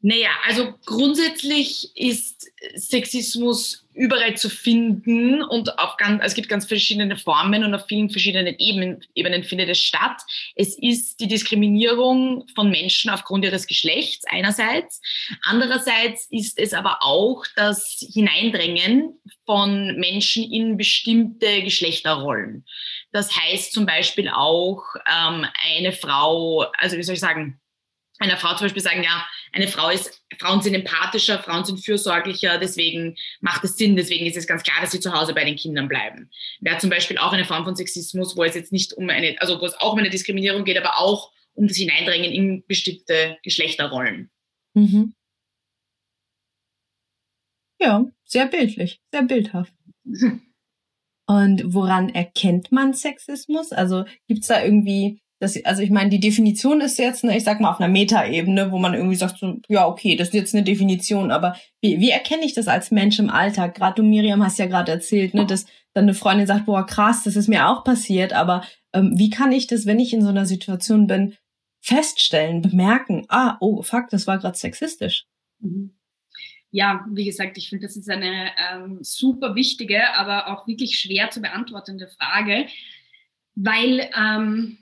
Naja, 0.00 0.30
also 0.46 0.74
grundsätzlich 0.86 1.90
ist 1.96 2.52
Sexismus 2.76 3.84
überall 3.94 4.36
zu 4.36 4.48
finden 4.48 5.42
und 5.42 5.76
auf 5.80 5.96
ganz, 5.96 6.22
es 6.24 6.34
gibt 6.34 6.48
ganz 6.48 6.66
verschiedene 6.66 7.16
Formen 7.16 7.64
und 7.64 7.74
auf 7.74 7.86
vielen 7.88 8.08
verschiedenen 8.08 8.54
Ebenen, 8.58 9.04
Ebenen 9.16 9.42
findet 9.42 9.68
es 9.68 9.80
statt. 9.80 10.22
Es 10.54 10.78
ist 10.78 11.18
die 11.18 11.26
Diskriminierung 11.26 12.46
von 12.54 12.70
Menschen 12.70 13.10
aufgrund 13.10 13.44
ihres 13.44 13.66
Geschlechts 13.66 14.24
einerseits. 14.28 15.00
Andererseits 15.42 16.28
ist 16.30 16.60
es 16.60 16.74
aber 16.74 16.98
auch 17.00 17.44
das 17.56 17.98
Hineindrängen 18.12 19.18
von 19.46 19.98
Menschen 19.98 20.44
in 20.44 20.76
bestimmte 20.76 21.62
Geschlechterrollen. 21.62 22.64
Das 23.10 23.36
heißt 23.36 23.72
zum 23.72 23.84
Beispiel 23.84 24.28
auch 24.28 24.82
ähm, 25.10 25.44
eine 25.76 25.90
Frau, 25.90 26.66
also 26.78 26.96
wie 26.96 27.02
soll 27.02 27.14
ich 27.14 27.20
sagen, 27.20 27.58
einer 28.18 28.36
Frau 28.36 28.54
zum 28.54 28.66
Beispiel 28.66 28.82
sagen, 28.82 29.02
ja, 29.02 29.26
eine 29.52 29.68
Frau 29.68 29.90
ist, 29.90 30.22
Frauen 30.38 30.60
sind 30.60 30.74
empathischer, 30.74 31.38
Frauen 31.38 31.64
sind 31.64 31.84
fürsorglicher, 31.84 32.58
deswegen 32.58 33.16
macht 33.40 33.64
es 33.64 33.76
Sinn, 33.76 33.96
deswegen 33.96 34.26
ist 34.26 34.36
es 34.36 34.46
ganz 34.46 34.62
klar, 34.62 34.80
dass 34.80 34.90
sie 34.90 35.00
zu 35.00 35.12
Hause 35.12 35.34
bei 35.34 35.44
den 35.44 35.56
Kindern 35.56 35.88
bleiben. 35.88 36.30
Wäre 36.60 36.78
zum 36.78 36.90
Beispiel 36.90 37.18
auch 37.18 37.32
eine 37.32 37.44
Form 37.44 37.64
von 37.64 37.76
Sexismus, 37.76 38.36
wo 38.36 38.44
es 38.44 38.54
jetzt 38.54 38.72
nicht 38.72 38.92
um 38.92 39.08
eine, 39.08 39.36
also 39.40 39.60
wo 39.60 39.66
es 39.66 39.74
auch 39.74 39.92
um 39.92 39.98
eine 39.98 40.10
Diskriminierung 40.10 40.64
geht, 40.64 40.78
aber 40.78 40.98
auch 40.98 41.32
um 41.54 41.66
das 41.66 41.76
Hineindrängen 41.76 42.32
in 42.32 42.64
bestimmte 42.66 43.38
Geschlechterrollen. 43.42 44.30
Mhm. 44.74 45.14
Ja, 47.80 48.06
sehr 48.24 48.46
bildlich, 48.46 49.00
sehr 49.12 49.22
bildhaft. 49.22 49.72
Und 51.26 51.74
woran 51.74 52.08
erkennt 52.08 52.72
man 52.72 52.94
Sexismus? 52.94 53.72
Also 53.72 54.06
gibt's 54.26 54.46
da 54.46 54.64
irgendwie 54.64 55.20
das, 55.40 55.62
also 55.64 55.82
ich 55.82 55.90
meine, 55.90 56.10
die 56.10 56.20
Definition 56.20 56.80
ist 56.80 56.98
jetzt, 56.98 57.22
ne, 57.22 57.36
ich 57.36 57.44
sag 57.44 57.60
mal, 57.60 57.70
auf 57.70 57.80
einer 57.80 57.92
Metaebene, 57.92 58.72
wo 58.72 58.78
man 58.78 58.94
irgendwie 58.94 59.14
sagt, 59.14 59.38
so, 59.38 59.60
ja, 59.68 59.86
okay, 59.86 60.16
das 60.16 60.28
ist 60.28 60.34
jetzt 60.34 60.54
eine 60.54 60.64
Definition, 60.64 61.30
aber 61.30 61.56
wie, 61.80 62.00
wie 62.00 62.10
erkenne 62.10 62.44
ich 62.44 62.54
das 62.54 62.66
als 62.66 62.90
Mensch 62.90 63.18
im 63.18 63.30
Alltag? 63.30 63.74
Gerade 63.74 63.96
du, 63.96 64.02
Miriam, 64.02 64.44
hast 64.44 64.58
ja 64.58 64.66
gerade 64.66 64.90
erzählt, 64.90 65.34
ne, 65.34 65.46
dass 65.46 65.66
dann 65.94 66.04
eine 66.04 66.14
Freundin 66.14 66.46
sagt, 66.46 66.66
boah, 66.66 66.84
krass, 66.84 67.22
das 67.22 67.36
ist 67.36 67.48
mir 67.48 67.68
auch 67.68 67.84
passiert, 67.84 68.32
aber 68.32 68.64
ähm, 68.92 69.12
wie 69.16 69.30
kann 69.30 69.52
ich 69.52 69.68
das, 69.68 69.86
wenn 69.86 70.00
ich 70.00 70.12
in 70.12 70.22
so 70.22 70.28
einer 70.28 70.46
Situation 70.46 71.06
bin, 71.06 71.36
feststellen, 71.80 72.60
bemerken, 72.60 73.24
ah, 73.28 73.56
oh, 73.60 73.82
fuck, 73.82 74.08
das 74.10 74.26
war 74.26 74.38
gerade 74.38 74.58
sexistisch? 74.58 75.26
Mhm. 75.60 75.94
Ja, 76.70 77.06
wie 77.10 77.24
gesagt, 77.24 77.56
ich 77.56 77.70
finde, 77.70 77.86
das 77.86 77.96
ist 77.96 78.10
eine 78.10 78.50
ähm, 78.72 78.98
super 79.00 79.54
wichtige, 79.54 80.14
aber 80.14 80.48
auch 80.48 80.66
wirklich 80.66 80.98
schwer 80.98 81.30
zu 81.30 81.40
beantwortende 81.40 82.08
Frage, 82.08 82.66
weil 83.54 84.10
ähm, 84.14 84.78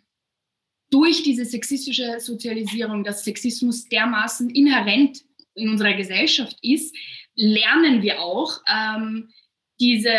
durch 0.90 1.22
diese 1.22 1.44
sexistische 1.44 2.20
Sozialisierung, 2.20 3.04
dass 3.04 3.24
Sexismus 3.24 3.88
dermaßen 3.88 4.50
inhärent 4.50 5.22
in 5.54 5.70
unserer 5.70 5.94
Gesellschaft 5.94 6.56
ist, 6.62 6.94
lernen 7.34 8.02
wir 8.02 8.20
auch, 8.20 8.60
ähm, 8.70 9.28
diese 9.78 10.14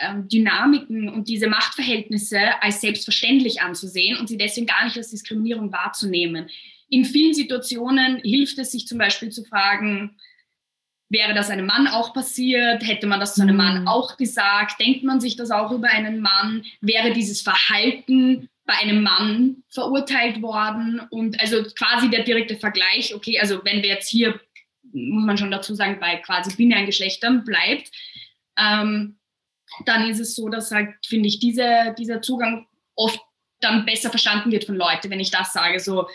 ähm, 0.00 0.28
Dynamiken 0.28 1.08
und 1.08 1.28
diese 1.28 1.48
Machtverhältnisse 1.48 2.38
als 2.60 2.80
selbstverständlich 2.80 3.60
anzusehen 3.60 4.18
und 4.18 4.28
sie 4.28 4.38
deswegen 4.38 4.66
gar 4.66 4.84
nicht 4.84 4.96
als 4.96 5.10
Diskriminierung 5.10 5.72
wahrzunehmen. 5.72 6.48
In 6.88 7.04
vielen 7.04 7.34
Situationen 7.34 8.18
hilft 8.18 8.58
es 8.58 8.70
sich 8.70 8.86
zum 8.86 8.98
Beispiel 8.98 9.30
zu 9.30 9.44
fragen, 9.44 10.16
wäre 11.08 11.34
das 11.34 11.50
einem 11.50 11.66
Mann 11.66 11.88
auch 11.88 12.14
passiert? 12.14 12.86
Hätte 12.86 13.06
man 13.06 13.20
das 13.20 13.34
zu 13.34 13.42
einem 13.42 13.56
Mann 13.56 13.82
mhm. 13.82 13.88
auch 13.88 14.16
gesagt? 14.16 14.80
Denkt 14.80 15.02
man 15.02 15.20
sich 15.20 15.36
das 15.36 15.50
auch 15.50 15.72
über 15.72 15.88
einen 15.88 16.20
Mann? 16.20 16.64
Wäre 16.80 17.12
dieses 17.12 17.42
Verhalten 17.42 18.48
bei 18.64 18.74
einem 18.74 19.02
Mann 19.02 19.64
verurteilt 19.68 20.40
worden 20.40 21.00
und 21.10 21.40
also 21.40 21.62
quasi 21.76 22.10
der 22.10 22.22
direkte 22.22 22.56
Vergleich, 22.56 23.14
okay, 23.14 23.38
also 23.40 23.64
wenn 23.64 23.82
wir 23.82 23.88
jetzt 23.88 24.08
hier, 24.08 24.40
muss 24.92 25.24
man 25.24 25.38
schon 25.38 25.50
dazu 25.50 25.74
sagen, 25.74 25.98
bei 26.00 26.16
quasi 26.16 26.54
binären 26.54 26.86
Geschlechtern 26.86 27.44
bleibt, 27.44 27.90
ähm, 28.56 29.18
dann 29.86 30.08
ist 30.08 30.20
es 30.20 30.34
so, 30.34 30.48
dass 30.48 30.70
halt, 30.70 30.90
finde 31.06 31.28
ich, 31.28 31.40
diese, 31.40 31.94
dieser 31.98 32.22
Zugang 32.22 32.66
oft 32.94 33.20
dann 33.60 33.86
besser 33.86 34.10
verstanden 34.10 34.52
wird 34.52 34.64
von 34.64 34.76
Leuten, 34.76 35.10
wenn 35.10 35.20
ich 35.20 35.30
das 35.30 35.52
sage, 35.52 35.80
so, 35.80 36.08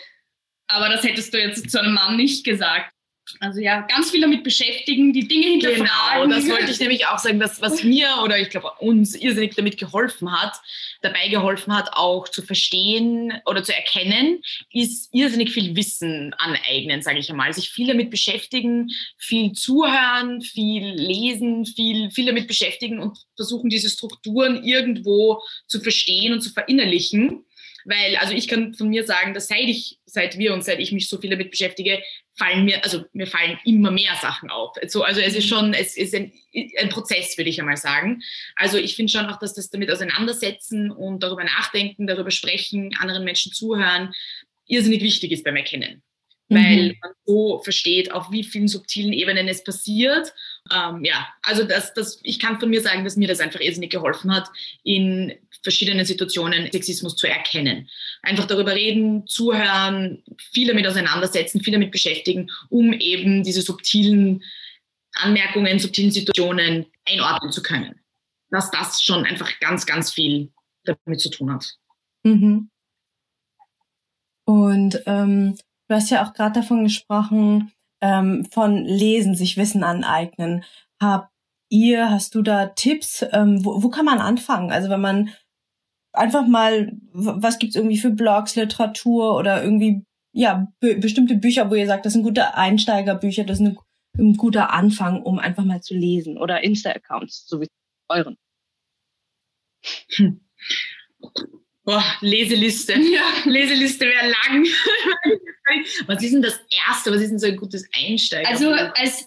aber 0.68 0.88
das 0.88 1.02
hättest 1.02 1.32
du 1.32 1.40
jetzt 1.40 1.70
zu 1.70 1.80
einem 1.80 1.94
Mann 1.94 2.16
nicht 2.16 2.44
gesagt. 2.44 2.92
Also 3.40 3.60
ja, 3.60 3.82
ganz 3.82 4.10
viel 4.10 4.20
damit 4.20 4.42
beschäftigen, 4.42 5.12
die 5.12 5.28
Dinge 5.28 5.46
hinterfragen. 5.46 6.28
Genau, 6.28 6.34
das 6.34 6.48
wollte 6.48 6.70
ich 6.70 6.80
nämlich 6.80 7.06
auch 7.06 7.18
sagen, 7.18 7.38
dass 7.38 7.60
was 7.60 7.82
mir 7.84 8.08
oder 8.22 8.38
ich 8.38 8.50
glaube 8.50 8.70
uns 8.80 9.14
irrsinnig 9.14 9.54
damit 9.54 9.78
geholfen 9.78 10.32
hat, 10.32 10.54
dabei 11.02 11.28
geholfen 11.28 11.74
hat, 11.74 11.90
auch 11.92 12.28
zu 12.28 12.42
verstehen 12.42 13.32
oder 13.46 13.62
zu 13.62 13.74
erkennen, 13.74 14.40
ist 14.72 15.08
irrsinnig 15.12 15.52
viel 15.52 15.76
Wissen 15.76 16.34
aneignen, 16.38 17.02
sage 17.02 17.18
ich 17.18 17.30
einmal. 17.30 17.52
Sich 17.52 17.70
viel 17.70 17.86
damit 17.86 18.10
beschäftigen, 18.10 18.90
viel 19.16 19.52
zuhören, 19.52 20.40
viel 20.40 20.86
lesen, 20.86 21.66
viel, 21.66 22.10
viel 22.10 22.26
damit 22.26 22.48
beschäftigen 22.48 22.98
und 22.98 23.18
versuchen, 23.36 23.70
diese 23.70 23.90
Strukturen 23.90 24.64
irgendwo 24.64 25.42
zu 25.66 25.80
verstehen 25.80 26.32
und 26.32 26.40
zu 26.40 26.50
verinnerlichen. 26.50 27.44
Weil, 27.84 28.16
also 28.16 28.34
ich 28.34 28.48
kann 28.48 28.74
von 28.74 28.88
mir 28.88 29.06
sagen, 29.06 29.32
dass 29.32 29.48
seit 29.48 29.68
ich, 29.68 29.98
seit 30.04 30.36
wir 30.36 30.52
und 30.52 30.62
seit 30.62 30.78
ich 30.78 30.92
mich 30.92 31.08
so 31.08 31.18
viel 31.18 31.30
damit 31.30 31.50
beschäftige, 31.50 32.02
fallen 32.38 32.64
mir, 32.64 32.82
also 32.84 33.04
mir 33.12 33.26
fallen 33.26 33.58
immer 33.64 33.90
mehr 33.90 34.14
Sachen 34.22 34.48
auf. 34.50 34.76
Also, 34.80 35.02
also 35.02 35.20
es 35.20 35.34
ist 35.34 35.44
mhm. 35.46 35.48
schon, 35.48 35.74
es 35.74 35.96
ist 35.96 36.14
ein, 36.14 36.32
ein 36.78 36.88
Prozess, 36.88 37.36
würde 37.36 37.50
ich 37.50 37.60
einmal 37.60 37.76
sagen. 37.76 38.22
Also 38.56 38.78
ich 38.78 38.96
finde 38.96 39.12
schon 39.12 39.26
auch, 39.26 39.38
dass 39.38 39.54
das 39.54 39.70
damit 39.70 39.90
auseinandersetzen 39.90 40.90
und 40.90 41.22
darüber 41.22 41.44
nachdenken, 41.44 42.06
darüber 42.06 42.30
sprechen, 42.30 42.96
anderen 42.98 43.24
Menschen 43.24 43.52
zuhören, 43.52 44.14
irrsinnig 44.66 45.02
wichtig 45.02 45.32
ist 45.32 45.44
beim 45.44 45.56
Erkennen. 45.56 46.02
weil 46.48 46.90
mhm. 46.90 46.98
man 47.02 47.12
so 47.26 47.58
versteht, 47.58 48.10
auf 48.12 48.30
wie 48.30 48.44
vielen 48.44 48.68
subtilen 48.68 49.12
Ebenen 49.12 49.48
es 49.48 49.62
passiert. 49.62 50.32
Ähm, 50.72 51.04
ja, 51.04 51.28
also 51.42 51.64
das, 51.64 51.94
das, 51.94 52.20
ich 52.22 52.38
kann 52.38 52.60
von 52.60 52.70
mir 52.70 52.80
sagen, 52.80 53.04
dass 53.04 53.16
mir 53.16 53.28
das 53.28 53.40
einfach 53.40 53.60
irrsinnig 53.60 53.90
geholfen 53.90 54.34
hat, 54.34 54.48
in 54.82 55.34
verschiedenen 55.62 56.04
Situationen 56.04 56.70
Sexismus 56.70 57.16
zu 57.16 57.26
erkennen. 57.26 57.88
Einfach 58.22 58.46
darüber 58.46 58.74
reden, 58.74 59.26
zuhören, 59.26 60.22
viel 60.52 60.68
damit 60.68 60.86
auseinandersetzen, 60.86 61.62
viel 61.62 61.72
damit 61.72 61.90
beschäftigen, 61.90 62.50
um 62.68 62.92
eben 62.92 63.42
diese 63.42 63.62
subtilen 63.62 64.42
Anmerkungen, 65.14 65.78
subtilen 65.78 66.10
Situationen 66.10 66.86
einordnen 67.08 67.52
zu 67.52 67.62
können. 67.62 68.00
Dass 68.50 68.70
das 68.70 69.02
schon 69.02 69.24
einfach 69.24 69.58
ganz, 69.60 69.86
ganz 69.86 70.12
viel 70.12 70.52
damit 70.84 71.20
zu 71.20 71.30
tun 71.30 71.52
hat. 71.52 71.76
Mhm. 72.22 72.70
Und 74.44 75.02
ähm, 75.06 75.58
du 75.88 75.94
hast 75.94 76.10
ja 76.10 76.24
auch 76.24 76.32
gerade 76.32 76.60
davon 76.60 76.84
gesprochen, 76.84 77.72
ähm, 78.00 78.46
von 78.50 78.84
Lesen, 78.84 79.34
sich 79.34 79.56
Wissen 79.56 79.82
aneignen. 79.82 80.64
Habt 81.00 81.30
ihr, 81.68 82.10
hast 82.10 82.34
du 82.34 82.42
da 82.42 82.66
Tipps? 82.66 83.24
Ähm, 83.32 83.64
wo, 83.64 83.82
wo 83.82 83.88
kann 83.88 84.04
man 84.04 84.18
anfangen? 84.18 84.70
Also 84.72 84.88
wenn 84.90 85.00
man 85.00 85.30
einfach 86.12 86.46
mal, 86.46 86.92
was 87.12 87.58
gibt's 87.58 87.76
irgendwie 87.76 87.98
für 87.98 88.10
Blogs, 88.10 88.56
Literatur 88.56 89.36
oder 89.36 89.62
irgendwie, 89.62 90.04
ja, 90.32 90.68
bestimmte 90.80 91.36
Bücher, 91.36 91.70
wo 91.70 91.74
ihr 91.74 91.86
sagt, 91.86 92.06
das 92.06 92.12
sind 92.12 92.22
gute 92.22 92.54
Einsteigerbücher, 92.54 93.44
das 93.44 93.60
ist 93.60 93.76
ein 94.18 94.34
guter 94.34 94.72
Anfang, 94.72 95.22
um 95.22 95.38
einfach 95.38 95.64
mal 95.64 95.80
zu 95.80 95.94
lesen. 95.94 96.38
Oder 96.38 96.64
Insta-Accounts, 96.64 97.46
so 97.46 97.60
wie 97.60 97.68
euren. 98.08 98.36
Hm. 100.16 100.40
Boah, 101.88 102.04
Leseliste. 102.20 102.92
Ja. 102.98 103.22
Leseliste 103.46 104.04
wäre 104.04 104.26
lang. 104.26 104.66
was 106.06 106.22
ist 106.22 106.34
denn 106.34 106.42
das 106.42 106.60
Erste? 106.86 107.10
Was 107.10 107.22
ist 107.22 107.30
denn 107.30 107.38
so 107.38 107.46
ein 107.46 107.56
gutes 107.56 107.88
Einsteiger? 107.96 108.46
Also, 108.46 108.72
als, 108.72 109.26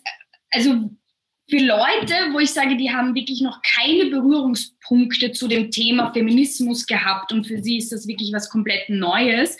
also 0.51 0.91
für 1.49 1.57
Leute, 1.57 2.13
wo 2.33 2.37
ich 2.37 2.51
sage, 2.51 2.77
die 2.77 2.91
haben 2.91 3.15
wirklich 3.15 3.41
noch 3.41 3.63
keine 3.63 4.11
Berührungspunkte 4.11 5.31
zu 5.31 5.47
dem 5.47 5.71
Thema 5.71 6.13
Feminismus 6.13 6.85
gehabt 6.85 7.31
und 7.31 7.47
für 7.47 7.63
sie 7.63 7.77
ist 7.77 7.91
das 7.91 8.07
wirklich 8.07 8.31
was 8.31 8.47
komplett 8.47 8.89
Neues. 8.89 9.57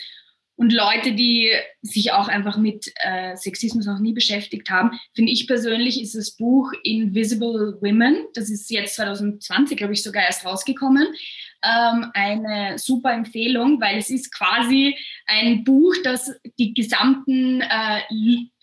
Und 0.56 0.72
Leute, 0.72 1.14
die 1.14 1.50
sich 1.82 2.12
auch 2.12 2.28
einfach 2.28 2.56
mit 2.58 2.86
äh, 3.04 3.36
Sexismus 3.36 3.88
noch 3.88 3.98
nie 3.98 4.14
beschäftigt 4.14 4.70
haben, 4.70 4.92
finde 5.16 5.32
ich 5.32 5.48
persönlich, 5.48 6.00
ist 6.00 6.14
das 6.14 6.38
Buch 6.38 6.72
Invisible 6.84 7.80
Women, 7.82 8.28
das 8.36 8.52
ist 8.52 8.70
jetzt 8.70 8.94
2020, 8.94 9.76
glaube 9.76 9.94
ich, 9.94 10.04
sogar 10.04 10.24
erst 10.24 10.46
rausgekommen, 10.46 11.08
ähm, 11.64 12.12
eine 12.14 12.78
super 12.78 13.14
Empfehlung, 13.14 13.80
weil 13.82 13.98
es 13.98 14.10
ist 14.10 14.34
quasi 14.34 14.98
ein 15.28 15.64
Buch, 15.64 15.94
das 16.04 16.32
die 16.58 16.74
gesamten, 16.74 17.62
äh, 17.62 18.02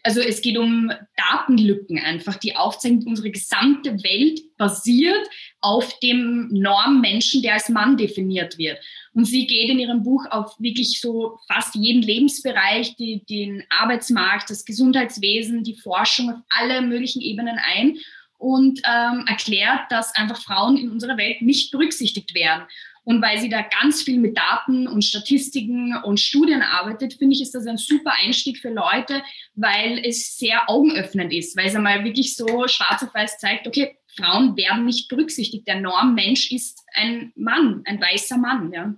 also 0.03 0.21
es 0.21 0.41
geht 0.41 0.59
um 0.59 0.91
Datenlücken 1.17 1.99
einfach, 1.99 2.37
die 2.37 2.57
aufzeigen, 2.57 3.05
unsere 3.07 3.31
gesamte 3.31 3.93
Welt 4.03 4.41
basiert 4.57 5.29
auf 5.61 5.99
dem 6.01 6.49
Normmenschen, 6.51 7.43
der 7.43 7.55
als 7.55 7.69
Mann 7.69 7.97
definiert 7.97 8.59
wird. 8.59 8.79
Und 9.13 9.25
sie 9.25 9.47
geht 9.47 9.71
in 9.71 9.79
ihrem 9.79 10.03
Buch 10.03 10.27
auf 10.31 10.55
wirklich 10.59 11.01
so 11.01 11.39
fast 11.47 11.75
jeden 11.75 12.03
Lebensbereich, 12.03 12.97
die, 12.97 13.25
den 13.25 13.65
Arbeitsmarkt, 13.71 14.51
das 14.51 14.65
Gesundheitswesen, 14.65 15.65
die 15.65 15.77
Forschung 15.77 16.31
auf 16.31 16.41
alle 16.51 16.83
möglichen 16.83 17.21
Ebenen 17.21 17.59
ein 17.59 17.99
und 18.39 18.81
ähm, 18.85 19.25
erklärt, 19.27 19.91
dass 19.91 20.15
einfach 20.17 20.41
Frauen 20.41 20.77
in 20.77 20.91
unserer 20.91 21.17
Welt 21.19 21.43
nicht 21.43 21.71
berücksichtigt 21.71 22.35
werden. 22.35 22.65
Und 23.05 23.23
weil 23.23 23.39
sie 23.39 23.49
da 23.49 23.63
ganz 23.63 24.03
viel 24.03 24.19
mit 24.19 24.37
Daten 24.37 24.87
und 24.87 25.03
Statistiken 25.03 25.97
und 26.05 26.21
Studien 26.21 26.61
arbeitet, 26.61 27.15
finde 27.15 27.35
ich, 27.35 27.43
ist 27.43 27.55
das 27.55 27.67
ein 27.67 27.79
super 27.79 28.13
Einstieg 28.23 28.59
für 28.59 28.69
Leute, 28.69 29.23
weil 29.55 29.99
es 30.05 30.37
sehr 30.37 30.69
augenöffnend 30.69 31.33
ist, 31.33 31.57
weil 31.57 31.69
es 31.69 31.75
einmal 31.75 32.05
wirklich 32.05 32.37
so 32.37 32.69
schwarz 32.69 33.03
auf 33.03 33.15
weiß 33.15 33.39
zeigt, 33.39 33.67
okay, 33.67 33.97
Frauen 34.15 34.57
werden 34.57 34.85
nicht 34.85 35.09
berücksichtigt. 35.09 35.67
Der 35.67 35.81
Normmensch 35.81 36.53
ist 36.53 36.85
ein 36.93 37.33
Mann, 37.35 37.83
ein 37.87 38.01
weißer 38.01 38.37
Mann, 38.37 38.73
ja. 38.73 38.95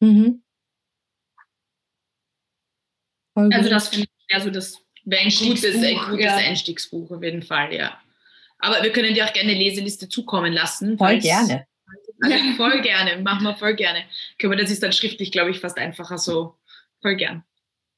Mhm. 0.00 0.42
Also 3.34 3.70
das 3.70 3.88
finde 3.88 4.06
ich 4.06 4.34
also 4.34 4.50
das 4.50 4.78
wäre 5.04 5.22
ein 5.22 5.30
gutes, 5.30 5.76
ein 5.76 6.10
gutes 6.10 6.24
ja. 6.24 6.36
Einstiegsbuch 6.36 7.10
auf 7.10 7.22
jeden 7.22 7.42
Fall, 7.42 7.72
ja. 7.72 8.00
Aber 8.62 8.82
wir 8.82 8.92
können 8.92 9.12
dir 9.12 9.26
auch 9.26 9.32
gerne 9.32 9.50
eine 9.50 9.58
Leseliste 9.58 10.08
zukommen 10.08 10.52
lassen. 10.52 10.96
Voll 10.96 11.18
gerne. 11.18 11.66
Also 12.22 12.36
voll 12.56 12.80
gerne, 12.80 13.20
machen 13.20 13.42
wir 13.42 13.56
voll 13.56 13.74
gerne. 13.74 14.04
Können 14.38 14.52
wir, 14.52 14.58
das 14.58 14.70
ist 14.70 14.82
dann 14.82 14.92
schriftlich, 14.92 15.32
glaube 15.32 15.50
ich, 15.50 15.58
fast 15.58 15.76
einfacher 15.76 16.16
so. 16.16 16.54
Voll 17.02 17.16
gern. 17.16 17.42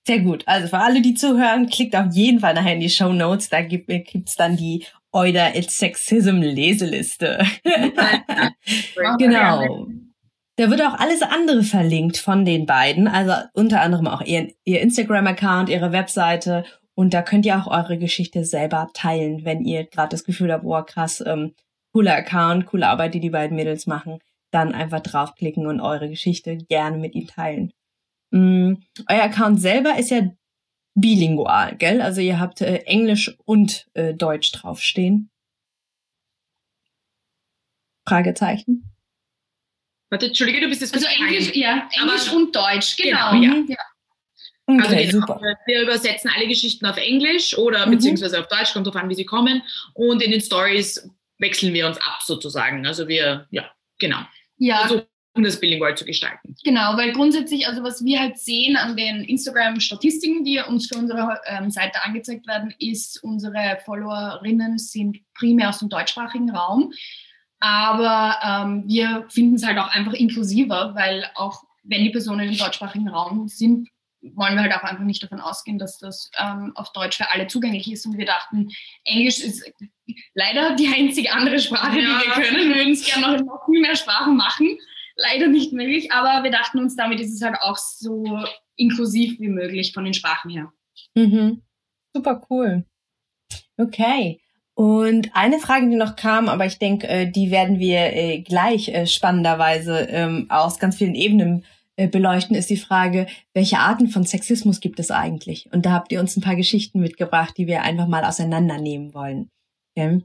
Sehr 0.07 0.21
gut. 0.21 0.43
Also 0.47 0.69
für 0.69 0.79
alle, 0.79 1.03
die 1.03 1.15
zuhören, 1.15 1.69
klickt 1.69 1.95
auf 1.95 2.13
jeden 2.13 2.41
Fall 2.41 2.55
nachher 2.55 2.73
in 2.73 2.81
die 2.81 2.89
Show 2.89 3.13
Notes. 3.13 3.51
Da 3.51 3.61
gibt 3.61 3.91
es 3.91 4.35
dann 4.35 4.57
die 4.57 4.87
Euder 5.13 5.55
It's 5.55 5.79
Sexism 5.79 6.41
Leseliste. 6.41 7.45
genau. 9.19 9.87
Da 10.57 10.71
wird 10.71 10.83
auch 10.83 10.95
alles 10.95 11.21
andere 11.21 11.63
verlinkt 11.63 12.17
von 12.17 12.45
den 12.47 12.65
beiden. 12.65 13.07
Also 13.07 13.35
unter 13.53 13.83
anderem 13.83 14.07
auch 14.07 14.23
ihr, 14.23 14.55
ihr 14.65 14.81
Instagram-Account, 14.81 15.69
ihre 15.69 15.93
Webseite 15.93 16.65
und 16.95 17.13
da 17.13 17.23
könnt 17.23 17.45
ihr 17.45 17.59
auch 17.59 17.67
eure 17.67 17.99
Geschichte 17.99 18.45
selber 18.45 18.89
teilen, 18.95 19.45
wenn 19.45 19.65
ihr 19.65 19.85
gerade 19.85 20.11
das 20.11 20.25
Gefühl 20.25 20.53
habt, 20.53 20.65
boah, 20.65 20.87
krass, 20.87 21.23
ähm, 21.27 21.55
cooler 21.93 22.15
Account, 22.15 22.67
coole 22.67 22.89
Arbeit, 22.89 23.15
die 23.15 23.21
die 23.21 23.31
beiden 23.31 23.57
Mädels 23.57 23.87
machen. 23.87 24.19
Dann 24.53 24.73
einfach 24.73 25.01
draufklicken 25.01 25.67
und 25.67 25.81
eure 25.81 26.09
Geschichte 26.09 26.57
gerne 26.57 26.99
mit 26.99 27.15
ihnen 27.15 27.27
teilen. 27.27 27.73
Mm, 28.31 28.75
euer 29.09 29.23
Account 29.23 29.61
selber 29.61 29.99
ist 29.99 30.11
ja 30.11 30.23
bilingual, 30.95 31.77
gell? 31.77 32.01
Also 32.01 32.21
ihr 32.21 32.39
habt 32.39 32.61
äh, 32.61 32.79
Englisch 32.85 33.37
und 33.45 33.89
äh, 33.95 34.15
Deutsch 34.15 34.53
draufstehen. 34.53 35.31
Fragezeichen. 38.07 38.95
Warte, 40.11 40.27
Entschuldige, 40.27 40.61
du 40.61 40.69
bist 40.69 40.83
jetzt 40.83 40.95
Also 40.95 41.07
Englisch, 41.07 41.55
ja, 41.57 41.89
Englisch 41.91 42.33
und 42.33 42.55
Deutsch, 42.55 42.97
genau. 42.97 43.33
genau 43.33 43.57
ja. 43.57 43.65
ja. 43.69 43.94
Okay, 44.67 45.07
also 45.07 45.21
genau, 45.21 45.41
wir 45.67 45.83
übersetzen 45.83 46.31
alle 46.35 46.49
Geschichten 46.49 46.87
auf 46.87 46.97
Englisch 46.97 47.57
oder 47.57 47.87
mhm. 47.87 47.93
beziehungsweise 47.93 48.41
auf 48.41 48.49
Deutsch, 48.49 48.73
kommt 48.73 48.87
drauf 48.87 48.97
an, 48.97 49.11
wie 49.11 49.15
sie 49.15 49.27
kommen. 49.27 49.63
Und 49.93 50.23
in 50.23 50.31
den 50.31 50.41
Stories 50.41 51.09
wechseln 51.39 51.75
wir 51.75 51.87
uns 51.87 51.99
ab 51.99 52.21
sozusagen. 52.25 52.87
Also 52.87 53.09
wir, 53.09 53.47
ja, 53.51 53.71
genau. 53.99 54.21
Ja. 54.57 54.83
Also, 54.83 55.03
um 55.37 55.43
das 55.43 55.59
bilingual 55.59 55.97
zu 55.97 56.05
gestalten. 56.05 56.55
Genau, 56.63 56.97
weil 56.97 57.13
grundsätzlich, 57.13 57.67
also 57.67 57.83
was 57.83 58.05
wir 58.05 58.21
halt 58.21 58.39
sehen 58.39 58.77
an 58.77 58.97
den 58.97 59.25
Instagram-Statistiken, 59.25 60.45
die 60.45 60.61
uns 60.61 60.87
für 60.87 60.97
unsere 60.97 61.41
ähm, 61.47 61.71
Seite 61.71 62.05
angezeigt 62.05 62.47
werden, 62.47 62.73
ist, 62.79 63.23
unsere 63.23 63.79
Followerinnen 63.85 64.79
sind 64.79 65.19
primär 65.35 65.71
aus 65.71 65.81
dem 65.81 65.89
deutschsprachigen 65.89 66.51
Raum. 66.51 66.93
Aber 67.59 68.37
ähm, 68.45 68.85
wir 68.87 69.27
finden 69.29 69.57
es 69.57 69.67
halt 69.67 69.79
auch 69.79 69.89
einfach 69.89 70.13
inklusiver, 70.13 70.95
weil 70.95 71.29
auch 71.35 71.65
wenn 71.83 72.05
die 72.05 72.11
Personen 72.11 72.49
im 72.49 72.57
deutschsprachigen 72.57 73.09
Raum 73.09 73.49
sind, 73.49 73.89
wollen 74.35 74.55
wir 74.55 74.63
halt 74.63 74.73
auch 74.73 74.83
einfach 74.83 75.05
nicht 75.05 75.23
davon 75.23 75.41
ausgehen, 75.41 75.79
dass 75.79 75.99
das 75.99 76.31
ähm, 76.39 76.73
auf 76.75 76.93
Deutsch 76.93 77.17
für 77.17 77.31
alle 77.31 77.47
zugänglich 77.47 77.91
ist. 77.91 78.07
Und 78.07 78.17
wir 78.17 78.27
dachten, 78.27 78.71
Englisch 79.05 79.41
ist 79.41 79.71
leider 80.35 80.75
die 80.77 80.89
einzige 80.89 81.33
andere 81.33 81.59
Sprache, 81.59 81.99
ja. 81.99 82.21
die 82.21 82.27
wir 82.27 82.33
können. 82.33 82.69
Wir 82.69 82.77
würden 82.77 82.93
es 82.93 83.05
gerne 83.05 83.39
noch, 83.39 83.45
noch 83.45 83.67
viel 83.67 83.81
mehr 83.81 83.97
Sprachen 83.97 84.37
machen. 84.37 84.79
Leider 85.17 85.47
nicht 85.47 85.73
möglich, 85.73 86.11
aber 86.11 86.43
wir 86.43 86.51
dachten 86.51 86.79
uns, 86.79 86.97
damit 86.97 87.21
ist 87.21 87.33
es 87.33 87.43
halt 87.43 87.57
auch 87.61 87.77
so 87.77 88.41
inklusiv 88.77 89.39
wie 89.39 89.49
möglich 89.49 89.93
von 89.93 90.05
den 90.05 90.15
Sprachen 90.15 90.51
her. 90.51 90.73
Mhm. 91.15 91.63
Super 92.13 92.43
cool. 92.51 92.85
Okay. 93.77 94.41
Und 94.75 95.31
eine 95.35 95.61
Frage, 95.61 95.89
die 95.89 95.95
noch 95.95 96.17
kam, 96.17 96.49
aber 96.49 96.67
ich 96.67 96.81
denke, 96.81 97.07
äh, 97.07 97.31
die 97.31 97.53
werden 97.53 97.79
wir 97.79 98.13
äh, 98.13 98.41
gleich 98.41 98.89
äh, 98.89 99.07
spannenderweise 99.07 100.01
ähm, 100.11 100.47
aus 100.49 100.81
ganz 100.81 100.97
vielen 100.97 101.15
Ebenen 101.15 101.65
beleuchten, 101.97 102.57
ist 102.57 102.71
die 102.71 102.77
Frage, 102.77 103.27
welche 103.53 103.79
Arten 103.79 104.09
von 104.09 104.25
Sexismus 104.25 104.81
gibt 104.81 104.99
es 104.99 105.11
eigentlich? 105.11 105.69
Und 105.73 105.87
da 105.87 105.93
habt 105.93 106.13
ihr 106.13 106.21
uns 106.21 106.37
ein 106.37 106.43
paar 106.43 106.57
Geschichten 106.57 107.01
mitgebracht, 107.01 107.55
die 107.57 107.67
wir 107.67 107.83
einfach 107.83 108.09
mal 108.09 108.25
auseinandernehmen 108.25 109.15
wollen. 109.15 109.51
Okay? 109.97 110.23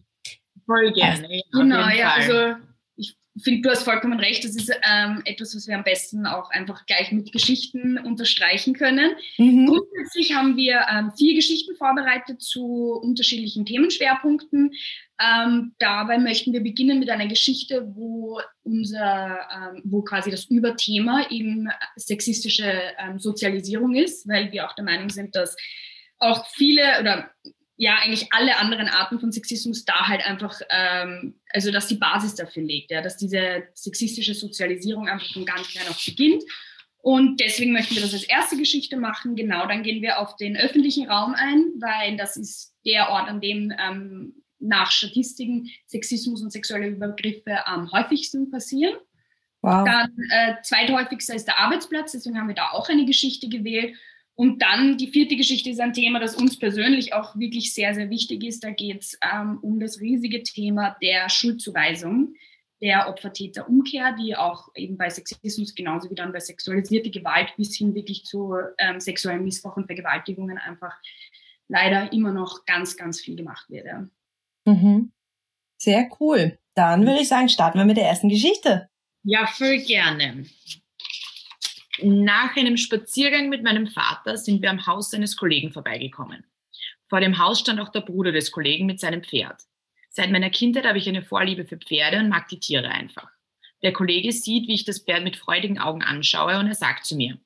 Voll 0.65 0.91
gerne. 0.93 1.27
Also, 1.27 1.60
genau, 1.60 1.88
ja, 1.89 2.13
also 2.13 2.55
finde, 3.43 3.62
du 3.62 3.69
hast 3.69 3.84
vollkommen 3.84 4.19
recht. 4.19 4.43
Das 4.43 4.56
ist 4.56 4.69
ähm, 4.69 5.21
etwas, 5.25 5.56
was 5.56 5.67
wir 5.67 5.75
am 5.75 5.84
besten 5.84 6.25
auch 6.25 6.49
einfach 6.52 6.86
gleich 6.86 7.12
mit 7.12 7.32
Geschichten 7.32 7.97
unterstreichen 7.97 8.73
können. 8.73 9.12
Mhm. 9.38 9.67
Grundsätzlich 9.67 10.34
haben 10.36 10.58
wir 10.58 10.86
ähm, 10.91 11.12
vier 11.17 11.36
Geschichten 11.36 11.75
vorbereitet 11.75 12.41
zu 12.41 12.93
unterschiedlichen 13.02 13.65
Themenschwerpunkten. 13.65 14.71
Ähm, 15.21 15.73
dabei 15.80 16.17
möchten 16.17 16.54
wir 16.54 16.62
beginnen 16.62 16.99
mit 16.99 17.10
einer 17.10 17.28
Geschichte, 17.28 17.91
wo 17.93 18.39
unser, 18.63 19.39
ähm, 19.54 19.82
wo 19.84 20.02
quasi 20.02 20.32
das 20.32 20.45
Überthema 20.45 21.30
eben 21.30 21.69
sexistische 21.95 22.71
ähm, 22.97 23.19
Sozialisierung 23.19 23.95
ist, 23.95 24.28
weil 24.28 24.52
wir 24.52 24.65
auch 24.67 24.75
der 24.75 24.86
Meinung 24.86 25.10
sind, 25.10 25.36
dass 25.36 25.56
auch 26.19 26.45
viele 26.47 26.99
oder 26.99 27.32
ja 27.80 27.96
eigentlich 28.04 28.28
alle 28.32 28.58
anderen 28.58 28.89
Arten 28.89 29.22
von 29.22 29.32
Sexismus 29.32 29.86
da 29.86 30.08
halt 30.08 30.22
einfach, 30.26 30.60
ähm, 30.70 31.39
also 31.54 31.72
dass 31.72 31.88
die 31.88 31.96
Basis 31.96 32.36
dafür 32.36 32.62
legt, 32.62 32.92
ja, 32.92 33.02
dass 33.02 33.15
diese 33.15 33.63
sexistische 33.74 34.34
Sozialisierung 34.34 35.08
einfach 35.08 35.32
von 35.32 35.46
ganz 35.46 35.70
klein 35.70 35.88
auf 35.88 35.98
beginnt 36.06 36.44
Und 36.98 37.39
deswegen 37.39 37.72
möchten 37.72 37.96
wir 37.96 38.02
das 38.02 38.13
als 38.13 38.24
erste 38.24 38.58
Geschichte 38.58 38.98
machen. 38.98 39.38
Genau, 39.38 39.65
dann 39.65 39.84
gehen 39.84 40.02
wir 40.02 40.20
auf 40.20 40.36
den 40.36 40.58
öffentlichen 40.58 41.10
Raum 41.10 41.34
ein, 41.34 41.72
weil 41.80 42.18
das 42.18 42.36
ist 42.36 42.76
der 42.86 43.10
Ort, 43.12 43.30
an 43.30 43.39
dem 43.39 43.74
ähm, 43.80 44.44
nach 44.60 44.92
Statistiken 44.92 45.70
Sexismus 45.88 46.42
und 46.42 46.52
sexuelle 46.52 46.88
Übergriffe 46.88 47.65
am 47.65 47.89
häufigsten 47.94 48.52
passieren. 48.52 48.98
Wow. 49.62 49.86
Dann 49.86 50.12
äh, 50.32 50.56
zweithäufigster 50.63 51.36
ist 51.36 51.48
der 51.48 51.60
Arbeitsplatz, 51.60 52.12
deswegen 52.12 52.38
haben 52.38 52.50
wir 52.50 52.56
da 52.56 52.72
auch 52.72 52.89
eine 52.89 53.06
Geschichte 53.06 53.48
gewählt. 53.48 53.96
Und 54.39 54.62
dann 54.62 54.97
die 54.97 55.08
vierte 55.08 55.36
Geschichte 55.36 55.69
ist 55.69 55.82
ein 55.82 55.91
Thema, 55.91 56.17
das 56.21 56.34
uns 56.34 56.58
persönlich 56.58 57.12
auch 57.13 57.36
wirklich 57.36 57.73
sehr, 57.73 57.93
sehr 57.93 58.10
wichtig 58.10 58.45
ist. 58.45 58.63
Da 58.63 58.69
geht 58.69 59.02
es 59.02 59.19
ähm, 59.21 59.60
um 59.62 59.82
das 59.82 59.99
riesige 59.99 60.43
Thema 60.43 60.95
der 61.02 61.28
Schuldzuweisung, 61.28 62.36
der 62.82 63.10
Opfer-Täter-Umkehr, 63.10 64.15
die 64.17 64.38
auch 64.38 64.69
eben 64.75 64.95
bei 64.95 65.10
Sexismus 65.10 65.75
genauso 65.75 66.10
wie 66.10 66.15
dann 66.15 66.32
bei 66.32 66.39
sexualisierter 66.39 67.10
Gewalt 67.10 67.54
bis 67.58 67.75
hin 67.75 67.93
wirklich 67.95 68.23
zu 68.23 68.54
ähm, 68.78 69.02
sexuellen 69.02 69.43
Missbrauch 69.43 69.75
und 69.75 69.88
Vergewaltigungen 69.88 70.58
einfach 70.58 70.95
leider 71.67 72.13
immer 72.13 72.32
noch 72.32 72.63
ganz, 72.65 72.95
ganz 72.95 73.19
viel 73.19 73.36
gemacht 73.36 73.69
wird. 73.69 73.88
Ja. 73.88 74.08
Mhm. 74.63 75.12
Sehr 75.78 76.10
cool. 76.21 76.58
Dann 76.75 77.06
würde 77.06 77.19
ich 77.19 77.28
sagen, 77.28 77.49
starten 77.49 77.78
wir 77.78 77.84
mit 77.84 77.97
der 77.97 78.08
ersten 78.08 78.30
Geschichte. 78.30 78.88
Ja, 79.23 79.47
voll 79.47 79.80
gerne. 79.80 80.45
Nach 82.04 82.56
einem 82.56 82.78
Spaziergang 82.78 83.50
mit 83.50 83.64
meinem 83.64 83.88
Vater 83.88 84.38
sind 84.38 84.62
wir 84.62 84.70
am 84.70 84.86
Haus 84.86 85.12
seines 85.12 85.36
Kollegen 85.36 85.72
vorbeigekommen. 85.72 86.46
Vor 87.10 87.20
dem 87.20 87.38
Haus 87.38 87.60
stand 87.60 87.80
auch 87.80 87.90
der 87.90 88.02
Bruder 88.02 88.32
des 88.32 88.52
Kollegen 88.52 88.86
mit 88.86 89.00
seinem 89.00 89.24
Pferd. 89.24 89.62
Seit 90.10 90.32
meiner 90.32 90.50
Kindheit 90.50 90.86
habe 90.86 90.98
ich 90.98 91.08
eine 91.10 91.24
Vorliebe 91.24 91.66
für 91.66 91.78
Pferde 91.78 92.20
und 92.20 92.30
mag 92.30 92.48
die 92.48 92.60
Tiere 92.60 92.90
einfach. 92.90 93.30
Der 93.82 93.94
Kollege 93.94 94.32
sieht, 94.32 94.68
wie 94.68 94.76
ich 94.76 94.86
das 94.86 95.00
Pferd 95.00 95.24
mit 95.24 95.38
freudigen 95.38 95.80
Augen 95.80 96.04
anschaue 96.04 96.60
und 96.60 96.68
er 96.68 96.76
sagt 96.76 97.06
zu 97.06 97.16
mir, 97.16 97.38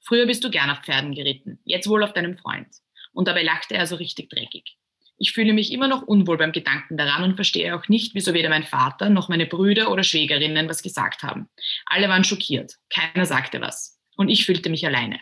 früher 0.00 0.26
bist 0.26 0.42
du 0.42 0.50
gern 0.50 0.70
auf 0.70 0.82
Pferden 0.82 1.14
geritten, 1.14 1.58
jetzt 1.64 1.88
wohl 1.88 2.02
auf 2.02 2.12
deinem 2.12 2.36
Freund. 2.36 2.68
Und 3.12 3.28
dabei 3.28 3.42
lachte 3.42 3.74
er 3.74 3.86
so 3.86 3.96
richtig 3.96 4.30
dreckig. 4.30 4.76
Ich 5.18 5.32
fühle 5.32 5.52
mich 5.52 5.72
immer 5.72 5.86
noch 5.86 6.02
unwohl 6.02 6.38
beim 6.38 6.52
Gedanken 6.52 6.96
daran 6.96 7.22
und 7.22 7.36
verstehe 7.36 7.76
auch 7.76 7.88
nicht, 7.88 8.14
wieso 8.14 8.34
weder 8.34 8.48
mein 8.48 8.64
Vater 8.64 9.08
noch 9.08 9.28
meine 9.28 9.46
Brüder 9.46 9.90
oder 9.90 10.02
Schwägerinnen 10.02 10.68
was 10.68 10.82
gesagt 10.82 11.22
haben. 11.22 11.48
Alle 11.86 12.08
waren 12.08 12.24
schockiert. 12.24 12.78
Keiner 12.90 13.26
sagte 13.26 13.60
was. 13.60 14.01
Und 14.16 14.28
ich 14.28 14.46
fühlte 14.46 14.70
mich 14.70 14.86
alleine. 14.86 15.20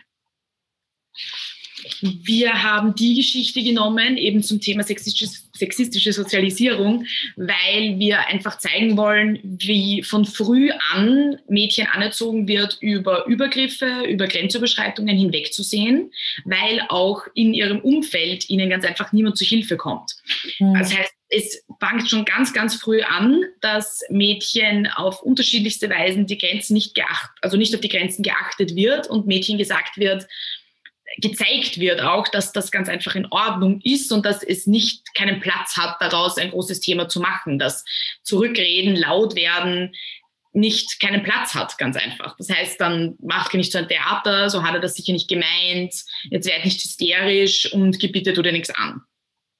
Wir 2.01 2.63
haben 2.63 2.95
die 2.95 3.15
Geschichte 3.15 3.63
genommen, 3.63 4.17
eben 4.17 4.43
zum 4.43 4.59
Thema 4.59 4.83
sexistische, 4.83 5.31
sexistische 5.53 6.13
Sozialisierung, 6.13 7.05
weil 7.35 7.99
wir 7.99 8.27
einfach 8.27 8.57
zeigen 8.57 8.97
wollen, 8.97 9.39
wie 9.43 10.03
von 10.03 10.25
früh 10.25 10.71
an 10.91 11.37
Mädchen 11.47 11.87
anerzogen 11.87 12.47
wird, 12.47 12.77
über 12.81 13.25
Übergriffe, 13.27 14.03
über 14.07 14.27
Grenzüberschreitungen 14.27 15.17
hinwegzusehen, 15.17 16.11
weil 16.45 16.81
auch 16.89 17.23
in 17.35 17.53
ihrem 17.53 17.79
Umfeld 17.79 18.49
ihnen 18.49 18.69
ganz 18.69 18.85
einfach 18.85 19.11
niemand 19.11 19.37
zu 19.37 19.45
Hilfe 19.45 19.77
kommt. 19.77 20.15
Mhm. 20.59 20.73
Das 20.73 20.95
heißt, 20.95 21.13
es 21.31 21.63
fängt 21.79 22.09
schon 22.09 22.25
ganz, 22.25 22.53
ganz 22.53 22.75
früh 22.75 23.01
an, 23.01 23.41
dass 23.61 24.01
Mädchen 24.09 24.87
auf 24.87 25.21
unterschiedlichste 25.21 25.89
Weisen 25.89 26.27
die 26.27 26.37
Grenzen 26.37 26.73
nicht 26.73 26.93
geachtet, 26.93 27.31
also 27.41 27.55
nicht 27.55 27.73
auf 27.73 27.81
die 27.81 27.89
Grenzen 27.89 28.21
geachtet 28.21 28.75
wird 28.75 29.09
und 29.09 29.27
Mädchen 29.27 29.57
gesagt 29.57 29.97
wird, 29.97 30.27
gezeigt 31.17 31.79
wird 31.79 32.01
auch, 32.01 32.27
dass 32.27 32.51
das 32.51 32.71
ganz 32.71 32.89
einfach 32.89 33.15
in 33.15 33.27
Ordnung 33.31 33.81
ist 33.83 34.11
und 34.11 34.25
dass 34.25 34.43
es 34.43 34.67
nicht 34.67 35.13
keinen 35.15 35.39
Platz 35.39 35.77
hat, 35.77 35.97
daraus 35.99 36.37
ein 36.37 36.51
großes 36.51 36.79
Thema 36.79 37.07
zu 37.07 37.19
machen, 37.19 37.59
dass 37.59 37.83
Zurückreden, 38.23 38.95
laut 38.95 39.35
werden 39.35 39.93
nicht 40.53 40.99
keinen 40.99 41.23
Platz 41.23 41.53
hat, 41.55 41.77
ganz 41.77 41.95
einfach. 41.95 42.35
Das 42.37 42.49
heißt, 42.49 42.79
dann 42.79 43.15
macht 43.21 43.53
er 43.53 43.57
nicht 43.57 43.71
so 43.71 43.77
ein 43.77 43.87
Theater, 43.87 44.49
so 44.49 44.63
hat 44.63 44.73
er 44.73 44.81
das 44.81 44.95
sicher 44.95 45.13
nicht 45.13 45.29
gemeint, 45.29 45.93
jetzt 46.29 46.47
werd 46.47 46.65
nicht 46.65 46.83
hysterisch 46.83 47.71
und 47.71 47.99
gebietet 47.99 48.37
oder 48.37 48.51
nichts 48.51 48.69
an. 48.69 49.01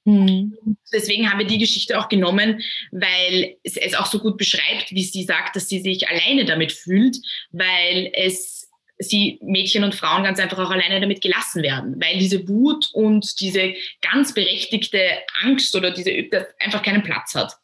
Mhm. 0.04 0.76
Deswegen 0.92 1.30
haben 1.30 1.38
wir 1.38 1.46
die 1.46 1.58
Geschichte 1.58 1.98
auch 1.98 2.08
genommen, 2.08 2.60
weil 2.90 3.56
es, 3.62 3.76
es 3.76 3.94
auch 3.94 4.06
so 4.06 4.18
gut 4.18 4.36
beschreibt, 4.36 4.90
wie 4.90 5.04
sie 5.04 5.22
sagt, 5.22 5.56
dass 5.56 5.68
sie 5.68 5.80
sich 5.80 6.08
alleine 6.08 6.44
damit 6.44 6.72
fühlt, 6.72 7.16
weil 7.52 8.10
es 8.14 8.61
sie 8.98 9.38
Mädchen 9.42 9.84
und 9.84 9.94
Frauen 9.94 10.24
ganz 10.24 10.38
einfach 10.38 10.58
auch 10.58 10.70
alleine 10.70 11.00
damit 11.00 11.20
gelassen 11.20 11.62
werden, 11.62 12.00
weil 12.00 12.18
diese 12.18 12.46
Wut 12.48 12.90
und 12.92 13.40
diese 13.40 13.74
ganz 14.00 14.34
berechtigte 14.34 15.00
Angst 15.42 15.74
oder 15.74 15.90
diese 15.90 16.12
einfach 16.58 16.82
keinen 16.82 17.02
Platz 17.02 17.34
hat. 17.34 17.54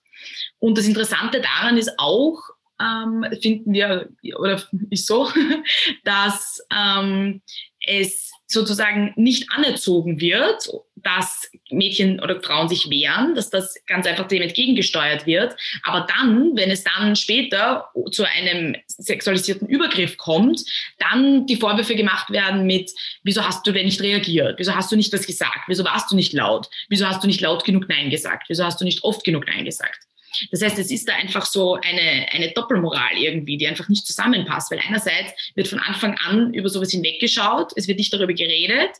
Und 0.59 0.77
das 0.77 0.87
Interessante 0.87 1.41
daran 1.41 1.77
ist 1.77 1.93
auch, 1.99 2.41
ähm, 2.81 3.25
finden 3.41 3.73
wir, 3.73 4.09
oder 4.37 4.63
ist 4.91 5.07
so, 5.07 5.29
dass 6.05 6.61
ähm, 6.75 7.43
es 7.89 8.29
sozusagen 8.51 9.13
nicht 9.17 9.51
anerzogen 9.53 10.21
wird, 10.21 10.69
dass 10.97 11.51
Mädchen 11.71 12.19
oder 12.19 12.41
Frauen 12.41 12.69
sich 12.69 12.89
wehren, 12.89 13.35
dass 13.35 13.51
das 13.51 13.75
ganz 13.87 14.07
einfach 14.07 14.27
dem 14.27 14.41
entgegengesteuert 14.41 15.27
wird. 15.27 15.55
Aber 15.83 16.07
dann, 16.07 16.57
wenn 16.57 16.71
es 16.71 16.83
dann 16.83 17.15
später 17.15 17.91
zu 18.11 18.25
einem 18.25 18.75
sexualisierten 18.87 19.69
Übergriff 19.69 20.17
kommt, 20.17 20.65
dann 20.99 21.47
die 21.47 21.57
Vorwürfe 21.57 21.95
gemacht 21.95 22.31
werden 22.31 22.67
mit, 22.67 22.91
wieso 23.23 23.45
hast 23.45 23.67
du 23.67 23.73
denn 23.73 23.85
nicht 23.85 24.01
reagiert? 24.01 24.59
Wieso 24.59 24.75
hast 24.75 24.91
du 24.91 24.97
nicht 24.97 25.13
das 25.13 25.27
gesagt? 25.27 25.65
Wieso 25.67 25.85
warst 25.85 26.11
du 26.11 26.17
nicht 26.17 26.33
laut? 26.33 26.71
Wieso 26.89 27.07
hast 27.07 27.23
du 27.23 27.27
nicht 27.27 27.43
laut 27.43 27.65
genug 27.65 27.87
Nein 27.89 28.09
gesagt? 28.09 28.45
Wieso 28.49 28.65
hast 28.65 28.81
du 28.81 28.85
nicht 28.87 29.05
oft 29.05 29.25
genug 29.25 29.47
Nein 29.47 29.67
gesagt? 29.67 30.09
Das 30.51 30.63
heißt, 30.63 30.79
es 30.79 30.91
ist 30.91 31.09
da 31.09 31.15
einfach 31.15 31.47
so 31.47 31.75
eine, 31.75 32.27
eine 32.33 32.53
Doppelmoral 32.53 33.17
irgendwie, 33.17 33.57
die 33.57 33.67
einfach 33.67 33.89
nicht 33.89 34.07
zusammenpasst, 34.07 34.71
weil 34.71 34.81
einerseits 34.87 35.33
wird 35.55 35.69
von 35.69 35.79
Anfang 35.79 36.17
an 36.27 36.55
über 36.55 36.69
sowas 36.69 36.91
hinweggeschaut, 36.91 37.73
es 37.77 37.89
wird 37.89 37.99
nicht 37.99 38.13
darüber 38.13 38.33
geredet, 38.33 38.91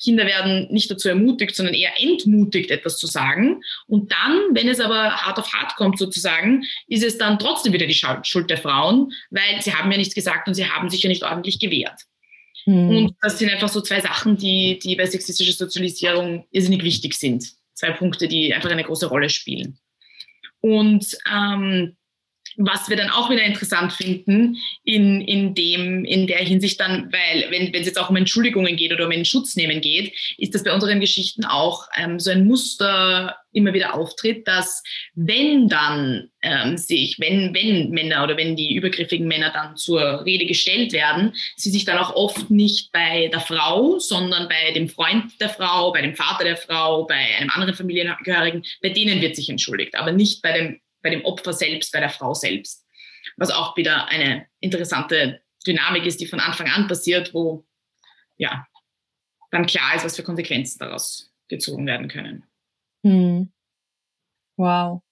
Kinder 0.00 0.26
werden 0.26 0.68
nicht 0.70 0.90
dazu 0.90 1.08
ermutigt, 1.08 1.56
sondern 1.56 1.74
eher 1.74 2.00
entmutigt, 2.00 2.70
etwas 2.70 2.98
zu 2.98 3.06
sagen. 3.06 3.62
Und 3.86 4.12
dann, 4.12 4.54
wenn 4.54 4.68
es 4.68 4.80
aber 4.80 5.10
hart 5.10 5.38
auf 5.38 5.52
hart 5.52 5.74
kommt 5.76 5.98
sozusagen, 5.98 6.64
ist 6.86 7.02
es 7.02 7.18
dann 7.18 7.38
trotzdem 7.38 7.72
wieder 7.72 7.86
die 7.86 8.00
Schuld 8.22 8.48
der 8.48 8.58
Frauen, 8.58 9.12
weil 9.30 9.60
sie 9.60 9.74
haben 9.74 9.90
ja 9.90 9.98
nichts 9.98 10.14
gesagt 10.14 10.46
und 10.46 10.54
sie 10.54 10.66
haben 10.66 10.88
sich 10.88 11.02
ja 11.02 11.08
nicht 11.08 11.24
ordentlich 11.24 11.58
gewehrt. 11.58 12.00
Mhm. 12.66 12.96
Und 12.96 13.16
das 13.20 13.38
sind 13.38 13.50
einfach 13.50 13.68
so 13.68 13.80
zwei 13.80 14.00
Sachen, 14.00 14.36
die, 14.36 14.78
die 14.78 14.94
bei 14.94 15.06
sexistischer 15.06 15.52
Sozialisierung 15.52 16.46
irrsinnig 16.50 16.84
wichtig 16.84 17.14
sind. 17.14 17.44
Zwei 17.74 17.90
Punkte, 17.92 18.28
die 18.28 18.54
einfach 18.54 18.70
eine 18.70 18.84
große 18.84 19.06
Rolle 19.06 19.30
spielen. 19.30 19.78
Und 20.60 21.16
ähm, 21.30 21.96
was 22.58 22.88
wir 22.88 22.96
dann 22.96 23.10
auch 23.10 23.30
wieder 23.30 23.42
interessant 23.44 23.92
finden 23.92 24.56
in, 24.82 25.20
in, 25.20 25.54
dem, 25.54 26.04
in 26.04 26.26
der 26.26 26.38
Hinsicht 26.38 26.80
dann, 26.80 27.10
weil 27.12 27.50
wenn 27.50 27.72
es 27.72 27.86
jetzt 27.86 27.98
auch 27.98 28.10
um 28.10 28.16
Entschuldigungen 28.16 28.76
geht 28.76 28.92
oder 28.92 29.06
um 29.06 29.12
einen 29.12 29.24
Schutz 29.24 29.54
nehmen 29.54 29.80
geht, 29.80 30.12
ist 30.36 30.54
das 30.54 30.64
bei 30.64 30.72
unseren 30.72 31.00
Geschichten 31.00 31.44
auch 31.44 31.86
ähm, 31.96 32.18
so 32.18 32.30
ein 32.30 32.46
Muster 32.46 33.36
immer 33.52 33.72
wieder 33.72 33.94
auftritt, 33.94 34.46
dass 34.46 34.82
wenn 35.14 35.68
dann 35.68 36.30
ähm, 36.42 36.76
sich, 36.76 37.16
wenn, 37.20 37.54
wenn 37.54 37.90
Männer 37.90 38.24
oder 38.24 38.36
wenn 38.36 38.56
die 38.56 38.74
übergriffigen 38.74 39.28
Männer 39.28 39.50
dann 39.52 39.76
zur 39.76 40.24
Rede 40.24 40.46
gestellt 40.46 40.92
werden, 40.92 41.34
sie 41.56 41.70
sich 41.70 41.84
dann 41.84 41.98
auch 41.98 42.14
oft 42.14 42.50
nicht 42.50 42.90
bei 42.92 43.28
der 43.28 43.40
Frau, 43.40 43.98
sondern 44.00 44.48
bei 44.48 44.72
dem 44.72 44.88
Freund 44.88 45.40
der 45.40 45.48
Frau, 45.48 45.92
bei 45.92 46.02
dem 46.02 46.16
Vater 46.16 46.44
der 46.44 46.56
Frau, 46.56 47.04
bei 47.06 47.36
einem 47.38 47.50
anderen 47.50 47.74
Familienangehörigen, 47.74 48.64
bei 48.82 48.90
denen 48.90 49.20
wird 49.20 49.36
sich 49.36 49.48
entschuldigt, 49.48 49.94
aber 49.94 50.12
nicht 50.12 50.42
bei 50.42 50.52
dem 50.52 50.80
bei 51.08 51.14
dem 51.14 51.24
Opfer 51.24 51.52
selbst, 51.52 51.92
bei 51.92 52.00
der 52.00 52.10
Frau 52.10 52.34
selbst. 52.34 52.86
Was 53.36 53.50
auch 53.50 53.76
wieder 53.76 54.08
eine 54.08 54.46
interessante 54.60 55.40
Dynamik 55.66 56.04
ist, 56.04 56.20
die 56.20 56.26
von 56.26 56.40
Anfang 56.40 56.68
an 56.68 56.86
passiert, 56.86 57.32
wo 57.32 57.66
ja 58.36 58.66
dann 59.50 59.66
klar 59.66 59.94
ist, 59.94 60.04
was 60.04 60.16
für 60.16 60.22
Konsequenzen 60.22 60.78
daraus 60.78 61.32
gezogen 61.48 61.86
werden 61.86 62.08
können. 62.08 62.44
Hm. 63.04 63.50
Wow. 64.56 65.02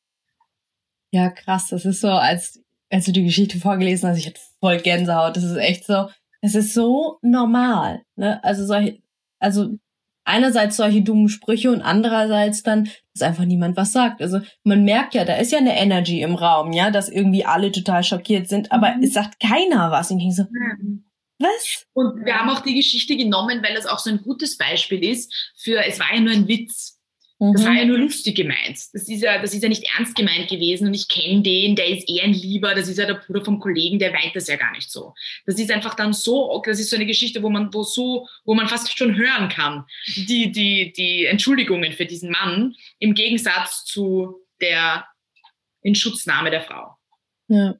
Ja, 1.12 1.30
krass. 1.30 1.68
Das 1.68 1.86
ist 1.86 2.00
so, 2.00 2.08
als, 2.08 2.62
als 2.90 3.06
du 3.06 3.12
die 3.12 3.24
Geschichte 3.24 3.58
vorgelesen 3.58 4.10
hast, 4.10 4.18
ich 4.18 4.26
hatte 4.26 4.40
voll 4.60 4.78
Gänsehaut. 4.78 5.36
Das 5.36 5.44
ist 5.44 5.56
echt 5.56 5.84
so, 5.84 6.10
es 6.42 6.54
ist 6.54 6.74
so 6.74 7.18
normal. 7.22 8.04
Ne? 8.16 8.42
Also 8.44 8.66
solche, 8.66 9.00
also 9.38 9.78
einerseits 10.26 10.76
solche 10.76 11.02
dummen 11.02 11.28
Sprüche 11.28 11.70
und 11.70 11.80
andererseits 11.80 12.62
dann, 12.62 12.90
dass 13.14 13.22
einfach 13.22 13.44
niemand 13.44 13.76
was 13.76 13.92
sagt. 13.92 14.20
Also 14.20 14.40
man 14.64 14.84
merkt 14.84 15.14
ja, 15.14 15.24
da 15.24 15.36
ist 15.36 15.52
ja 15.52 15.58
eine 15.58 15.78
Energy 15.78 16.20
im 16.20 16.34
Raum, 16.34 16.72
ja, 16.72 16.90
dass 16.90 17.08
irgendwie 17.08 17.46
alle 17.46 17.72
total 17.72 18.04
schockiert 18.04 18.48
sind, 18.48 18.72
aber 18.72 18.96
mhm. 18.96 19.04
es 19.04 19.14
sagt 19.14 19.40
keiner 19.40 19.90
was. 19.90 20.10
Und 20.10 20.20
ich 20.20 20.34
so, 20.34 20.42
mhm. 20.42 21.04
was? 21.38 21.86
Und 21.94 22.24
wir 22.24 22.34
haben 22.34 22.50
auch 22.50 22.60
die 22.60 22.74
Geschichte 22.74 23.16
genommen, 23.16 23.62
weil 23.62 23.74
das 23.74 23.86
auch 23.86 24.00
so 24.00 24.10
ein 24.10 24.22
gutes 24.22 24.58
Beispiel 24.58 25.02
ist 25.02 25.32
für, 25.56 25.82
es 25.86 25.98
war 26.00 26.12
ja 26.12 26.20
nur 26.20 26.32
ein 26.32 26.48
Witz. 26.48 26.95
Das 27.38 27.66
war 27.66 27.74
ja 27.74 27.82
mhm. 27.82 27.88
nur 27.88 27.98
lustig 27.98 28.34
gemeint. 28.34 28.78
Das 28.94 29.08
ist 29.08 29.22
ja, 29.22 29.38
das 29.38 29.52
ist 29.52 29.62
ja 29.62 29.68
nicht 29.68 29.84
ernst 29.94 30.16
gemeint 30.16 30.48
gewesen 30.48 30.86
und 30.86 30.94
ich 30.94 31.06
kenne 31.06 31.42
den, 31.42 31.76
der 31.76 31.88
ist 31.88 32.08
eher 32.08 32.24
ein 32.24 32.32
Lieber, 32.32 32.74
das 32.74 32.88
ist 32.88 32.96
ja 32.96 33.04
der 33.04 33.14
Bruder 33.14 33.44
vom 33.44 33.60
Kollegen, 33.60 33.98
der 33.98 34.14
weint 34.14 34.34
das 34.34 34.48
ja 34.48 34.56
gar 34.56 34.72
nicht 34.72 34.90
so. 34.90 35.12
Das 35.44 35.58
ist 35.58 35.70
einfach 35.70 35.94
dann 35.94 36.14
so, 36.14 36.62
das 36.64 36.80
ist 36.80 36.88
so 36.88 36.96
eine 36.96 37.04
Geschichte, 37.04 37.42
wo 37.42 37.50
man, 37.50 37.72
wo 37.74 37.82
so, 37.82 38.26
wo 38.46 38.54
man 38.54 38.68
fast 38.68 38.96
schon 38.96 39.16
hören 39.16 39.50
kann, 39.50 39.84
die, 40.16 40.50
die, 40.50 40.94
die 40.96 41.26
Entschuldigungen 41.26 41.92
für 41.92 42.06
diesen 42.06 42.30
Mann 42.30 42.74
im 43.00 43.12
Gegensatz 43.12 43.84
zu 43.84 44.36
der 44.62 45.06
Inschutznahme 45.82 46.50
der 46.50 46.62
Frau. 46.62 46.96
Ja. 47.48 47.74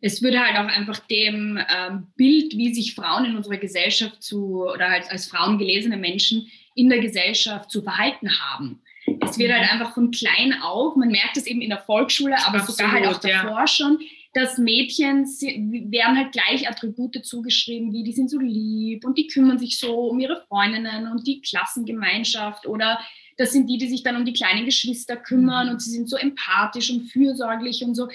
es 0.00 0.22
würde 0.22 0.40
halt 0.40 0.56
auch 0.56 0.74
einfach 0.74 0.98
dem 1.06 1.58
ähm, 1.70 2.06
Bild, 2.16 2.56
wie 2.56 2.74
sich 2.74 2.94
Frauen 2.94 3.26
in 3.26 3.36
unserer 3.36 3.58
Gesellschaft 3.58 4.22
zu 4.22 4.64
oder 4.64 4.90
halt 4.90 5.10
als 5.10 5.26
Frauen 5.26 5.58
gelesene 5.58 5.98
Menschen 5.98 6.50
in 6.76 6.88
der 6.88 7.00
Gesellschaft 7.00 7.70
zu 7.70 7.82
verhalten 7.82 8.30
haben. 8.38 8.80
Es 9.22 9.38
wird 9.38 9.52
halt 9.52 9.64
mhm. 9.64 9.68
einfach 9.70 9.94
von 9.94 10.10
klein 10.10 10.54
auf, 10.62 10.94
man 10.96 11.08
merkt 11.08 11.36
es 11.36 11.46
eben 11.46 11.60
in 11.60 11.70
der 11.70 11.78
Volksschule, 11.78 12.36
aber 12.46 12.58
Absolut, 12.58 12.76
sogar 12.76 12.92
halt 12.92 13.06
auch 13.06 13.20
davor 13.20 13.60
ja. 13.60 13.66
schon, 13.66 13.98
dass 14.34 14.58
Mädchen 14.58 15.24
werden 15.24 16.16
halt 16.16 16.32
gleich 16.32 16.68
Attribute 16.68 17.24
zugeschrieben, 17.24 17.92
wie 17.92 18.04
die 18.04 18.12
sind 18.12 18.30
so 18.30 18.38
lieb 18.38 19.04
und 19.04 19.16
die 19.16 19.28
kümmern 19.28 19.58
sich 19.58 19.78
so 19.78 20.08
um 20.08 20.20
ihre 20.20 20.44
Freundinnen 20.48 21.10
und 21.10 21.26
die 21.26 21.40
Klassengemeinschaft 21.40 22.66
oder 22.66 23.00
das 23.38 23.52
sind 23.52 23.68
die, 23.68 23.78
die 23.78 23.88
sich 23.88 24.02
dann 24.02 24.16
um 24.16 24.24
die 24.24 24.32
kleinen 24.32 24.66
Geschwister 24.66 25.16
kümmern 25.16 25.66
mhm. 25.66 25.72
und 25.72 25.82
sie 25.82 25.90
sind 25.90 26.08
so 26.08 26.16
empathisch 26.16 26.90
und 26.90 27.08
fürsorglich 27.08 27.82
und 27.82 27.94
so. 27.94 28.08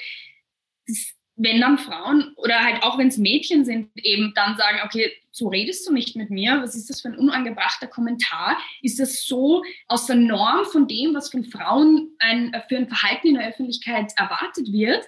Das, 0.87 1.13
wenn 1.41 1.59
dann 1.59 1.77
Frauen 1.77 2.33
oder 2.35 2.59
halt 2.59 2.83
auch 2.83 2.97
wenn 2.97 3.07
es 3.07 3.17
Mädchen 3.17 3.65
sind, 3.65 3.89
eben 3.95 4.33
dann 4.35 4.57
sagen, 4.57 4.79
okay, 4.85 5.11
so 5.31 5.47
redest 5.47 5.87
du 5.87 5.93
nicht 5.93 6.15
mit 6.15 6.29
mir, 6.29 6.61
was 6.61 6.75
ist 6.75 6.89
das 6.89 7.01
für 7.01 7.07
ein 7.07 7.17
unangebrachter 7.17 7.87
Kommentar? 7.87 8.57
Ist 8.81 8.99
das 8.99 9.25
so 9.25 9.63
aus 9.87 10.05
der 10.05 10.17
Norm 10.17 10.65
von 10.65 10.87
dem, 10.87 11.13
was 11.13 11.29
von 11.29 11.43
Frauen 11.43 12.09
ein, 12.19 12.53
für 12.69 12.77
ein 12.77 12.87
Verhalten 12.87 13.29
in 13.29 13.35
der 13.35 13.47
Öffentlichkeit 13.47 14.11
erwartet 14.17 14.71
wird, 14.71 15.05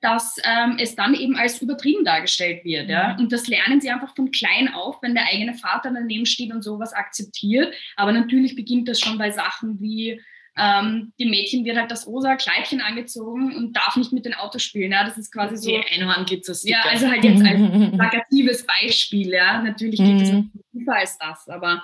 dass 0.00 0.36
ähm, 0.44 0.76
es 0.78 0.94
dann 0.94 1.14
eben 1.14 1.36
als 1.36 1.60
übertrieben 1.62 2.04
dargestellt 2.04 2.64
wird. 2.64 2.88
Ja? 2.88 3.14
Mhm. 3.14 3.24
Und 3.24 3.32
das 3.32 3.48
lernen 3.48 3.80
sie 3.80 3.90
einfach 3.90 4.14
von 4.14 4.30
klein 4.30 4.72
auf, 4.72 5.02
wenn 5.02 5.14
der 5.14 5.26
eigene 5.26 5.54
Vater 5.54 5.90
daneben 5.92 6.26
steht 6.26 6.52
und 6.52 6.62
sowas 6.62 6.92
akzeptiert. 6.92 7.74
Aber 7.96 8.12
natürlich 8.12 8.56
beginnt 8.56 8.88
das 8.88 9.00
schon 9.00 9.18
bei 9.18 9.30
Sachen 9.30 9.80
wie, 9.80 10.20
ähm, 10.58 11.12
die 11.18 11.26
Mädchen 11.26 11.64
wird 11.64 11.76
halt 11.76 11.90
das 11.90 12.06
rosa 12.06 12.36
Kleidchen 12.36 12.80
angezogen 12.80 13.54
und 13.54 13.76
darf 13.76 13.96
nicht 13.96 14.12
mit 14.12 14.24
den 14.24 14.34
Autos 14.34 14.62
spielen. 14.62 14.92
Ja, 14.92 15.04
das 15.04 15.18
ist 15.18 15.32
quasi 15.32 15.56
so. 15.56 15.68
Die 15.68 15.76
Einhornglitzer 15.76 16.54
Ja, 16.68 16.82
also 16.88 17.08
halt 17.08 17.24
jetzt 17.24 17.42
ein 17.42 17.92
plakatives 17.96 18.64
Beispiel. 18.66 19.30
Ja, 19.30 19.62
natürlich 19.62 20.00
geht 20.00 20.22
es 20.22 20.32
mhm. 20.32 20.50
tiefer 20.72 20.96
als 20.96 21.18
das, 21.18 21.46
aber 21.48 21.82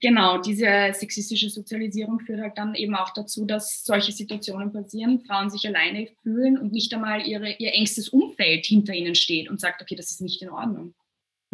genau, 0.00 0.38
diese 0.38 0.92
sexistische 0.92 1.50
Sozialisierung 1.50 2.20
führt 2.20 2.40
halt 2.40 2.56
dann 2.56 2.76
eben 2.76 2.94
auch 2.94 3.10
dazu, 3.12 3.44
dass 3.44 3.84
solche 3.84 4.12
Situationen 4.12 4.72
passieren, 4.72 5.20
Frauen 5.26 5.50
sich 5.50 5.66
alleine 5.66 6.08
fühlen 6.22 6.58
und 6.58 6.72
nicht 6.72 6.94
einmal 6.94 7.26
ihre, 7.26 7.54
ihr 7.54 7.74
engstes 7.74 8.08
Umfeld 8.08 8.66
hinter 8.66 8.94
ihnen 8.94 9.16
steht 9.16 9.50
und 9.50 9.60
sagt, 9.60 9.82
okay, 9.82 9.96
das 9.96 10.12
ist 10.12 10.20
nicht 10.20 10.40
in 10.42 10.50
Ordnung. 10.50 10.94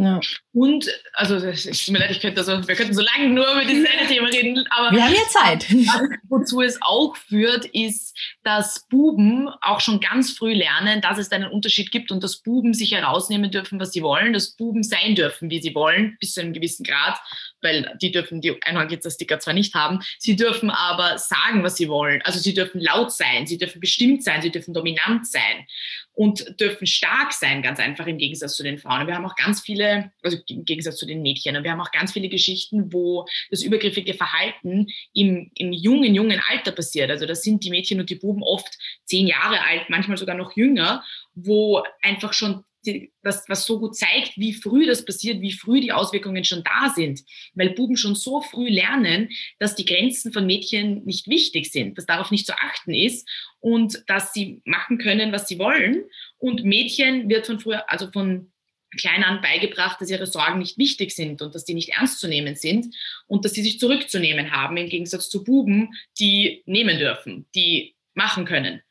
Ja. 0.02 0.20
Und, 0.52 0.88
also 1.12 1.36
es 1.36 1.64
tut 1.64 1.92
mir 1.92 2.00
leid, 2.00 2.10
ich 2.10 2.20
könnte 2.20 2.40
also, 2.40 2.66
wir 2.66 2.74
könnten 2.74 2.94
so 2.94 3.02
lange 3.02 3.28
nur 3.28 3.50
über 3.52 3.64
dieses 3.64 3.88
eine 3.88 4.08
Thema 4.08 4.28
reden, 4.28 4.66
aber 4.70 4.94
wir 4.94 5.04
haben 5.04 5.14
ja 5.14 5.28
Zeit. 5.28 5.66
Wozu 6.28 6.60
es 6.60 6.78
auch 6.82 7.16
führt, 7.16 7.66
ist, 7.66 8.18
dass 8.42 8.86
Buben 8.88 9.48
auch 9.60 9.80
schon 9.80 10.00
ganz 10.00 10.32
früh 10.32 10.54
lernen, 10.54 11.00
dass 11.00 11.18
es 11.18 11.30
einen 11.30 11.50
Unterschied 11.50 11.92
gibt 11.92 12.10
und 12.10 12.22
dass 12.24 12.42
Buben 12.42 12.74
sich 12.74 12.92
herausnehmen 12.92 13.50
dürfen, 13.50 13.78
was 13.78 13.92
sie 13.92 14.02
wollen, 14.02 14.32
dass 14.32 14.56
Buben 14.56 14.82
sein 14.82 15.14
dürfen, 15.14 15.50
wie 15.50 15.62
sie 15.62 15.74
wollen, 15.74 16.16
bis 16.20 16.32
zu 16.32 16.40
einem 16.40 16.52
gewissen 16.52 16.84
Grad, 16.84 17.18
weil 17.62 17.96
die 18.00 18.12
dürfen 18.12 18.40
die 18.40 18.60
Einhornglitzer-Sticker 18.62 19.38
zwar 19.38 19.54
nicht 19.54 19.74
haben, 19.74 20.00
sie 20.18 20.36
dürfen 20.36 20.70
aber 20.70 21.18
sagen, 21.18 21.62
was 21.62 21.76
sie 21.76 21.88
wollen. 21.88 22.20
Also 22.22 22.38
sie 22.38 22.54
dürfen 22.54 22.80
laut 22.80 23.12
sein, 23.12 23.46
sie 23.46 23.58
dürfen 23.58 23.80
bestimmt 23.80 24.24
sein, 24.24 24.42
sie 24.42 24.50
dürfen 24.50 24.74
dominant 24.74 25.26
sein 25.26 25.66
und 26.14 26.60
dürfen 26.60 26.86
stark 26.86 27.32
sein, 27.32 27.62
ganz 27.62 27.78
einfach 27.78 28.06
im 28.06 28.18
Gegensatz 28.18 28.56
zu 28.56 28.62
den 28.62 28.78
Frauen. 28.78 29.06
Wir 29.06 29.14
haben 29.14 29.24
auch 29.24 29.36
ganz 29.36 29.60
viele, 29.60 30.12
also 30.22 30.36
im 30.46 30.64
Gegensatz 30.64 30.96
zu 30.96 31.06
den 31.06 31.22
Mädchen, 31.22 31.56
und 31.56 31.64
wir 31.64 31.70
haben 31.70 31.80
auch 31.80 31.90
ganz 31.90 32.12
viele 32.12 32.28
Geschichten, 32.28 32.92
wo 32.92 33.26
das 33.50 33.62
übergriffige 33.62 34.14
Verhalten 34.14 34.88
im, 35.14 35.50
im 35.54 35.72
jungen, 35.72 36.14
jungen 36.14 36.40
Alter 36.50 36.72
passiert. 36.72 37.10
Also 37.10 37.26
das 37.26 37.42
sind 37.42 37.64
die 37.64 37.70
Mädchen 37.70 38.00
und 38.00 38.10
die 38.10 38.16
Buben 38.16 38.42
oft 38.42 38.76
zehn 39.04 39.26
Jahre 39.26 39.64
alt, 39.66 39.88
manchmal 39.88 40.18
sogar 40.18 40.36
noch 40.36 40.56
jünger, 40.56 41.02
wo 41.34 41.82
einfach 42.02 42.32
schon 42.34 42.64
die, 42.84 43.12
was, 43.22 43.48
was 43.48 43.64
so 43.64 43.78
gut 43.78 43.96
zeigt, 43.96 44.36
wie 44.36 44.52
früh 44.52 44.86
das 44.86 45.04
passiert, 45.04 45.40
wie 45.40 45.52
früh 45.52 45.80
die 45.80 45.92
Auswirkungen 45.92 46.44
schon 46.44 46.64
da 46.64 46.92
sind. 46.94 47.20
Weil 47.54 47.70
Buben 47.70 47.96
schon 47.96 48.14
so 48.14 48.40
früh 48.40 48.68
lernen, 48.68 49.30
dass 49.58 49.74
die 49.74 49.84
Grenzen 49.84 50.32
von 50.32 50.46
Mädchen 50.46 51.04
nicht 51.04 51.28
wichtig 51.28 51.70
sind, 51.70 51.98
dass 51.98 52.06
darauf 52.06 52.30
nicht 52.30 52.46
zu 52.46 52.54
achten 52.54 52.94
ist 52.94 53.28
und 53.60 54.02
dass 54.06 54.32
sie 54.32 54.62
machen 54.64 54.98
können, 54.98 55.32
was 55.32 55.48
sie 55.48 55.58
wollen. 55.58 56.04
Und 56.38 56.64
Mädchen 56.64 57.28
wird 57.28 57.46
von 57.46 57.60
früher, 57.60 57.90
also 57.90 58.10
von 58.10 58.52
klein 58.98 59.24
an 59.24 59.40
beigebracht, 59.40 60.00
dass 60.00 60.10
ihre 60.10 60.26
Sorgen 60.26 60.58
nicht 60.58 60.78
wichtig 60.78 61.12
sind 61.12 61.40
und 61.42 61.54
dass 61.54 61.64
die 61.64 61.74
nicht 61.74 61.90
ernst 61.90 62.20
zu 62.20 62.28
nehmen 62.28 62.56
sind 62.56 62.94
und 63.26 63.44
dass 63.44 63.52
sie 63.52 63.62
sich 63.62 63.78
zurückzunehmen 63.78 64.52
haben, 64.52 64.76
im 64.76 64.88
Gegensatz 64.88 65.30
zu 65.30 65.44
Buben, 65.44 65.94
die 66.18 66.62
nehmen 66.66 66.98
dürfen, 66.98 67.46
die 67.54 67.96
machen 68.14 68.44
können. 68.44 68.82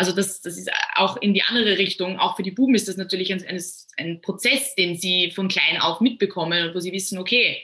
Also 0.00 0.12
das, 0.12 0.40
das 0.40 0.56
ist 0.56 0.70
auch 0.94 1.18
in 1.18 1.34
die 1.34 1.42
andere 1.42 1.76
Richtung. 1.76 2.18
Auch 2.18 2.34
für 2.34 2.42
die 2.42 2.52
Buben 2.52 2.74
ist 2.74 2.88
das 2.88 2.96
natürlich 2.96 3.30
ein, 3.34 3.44
ein, 3.46 3.62
ein 3.98 4.22
Prozess, 4.22 4.74
den 4.74 4.96
sie 4.96 5.30
von 5.30 5.48
klein 5.48 5.78
auf 5.78 6.00
mitbekommen 6.00 6.66
und 6.68 6.74
wo 6.74 6.80
sie 6.80 6.90
wissen, 6.90 7.18
okay, 7.18 7.62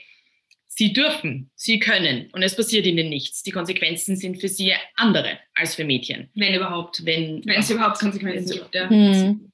sie 0.67 0.93
dürfen, 0.93 1.49
sie 1.55 1.79
können 1.79 2.29
und 2.33 2.43
es 2.43 2.55
passiert 2.55 2.85
ihnen 2.85 3.09
nichts. 3.09 3.41
Die 3.41 3.49
Konsequenzen 3.49 4.15
sind 4.17 4.39
für 4.39 4.49
sie 4.49 4.75
andere 4.95 5.39
als 5.55 5.73
für 5.73 5.83
Mädchen. 5.83 6.29
Wenn 6.35 6.53
überhaupt. 6.53 7.03
Wenn, 7.03 7.43
wenn 7.43 7.59
es 7.59 7.71
überhaupt 7.71 7.97
Konsequenzen 7.97 8.57
gibt, 8.57 8.75
ja. 8.75 8.87
Mhm. 8.87 9.51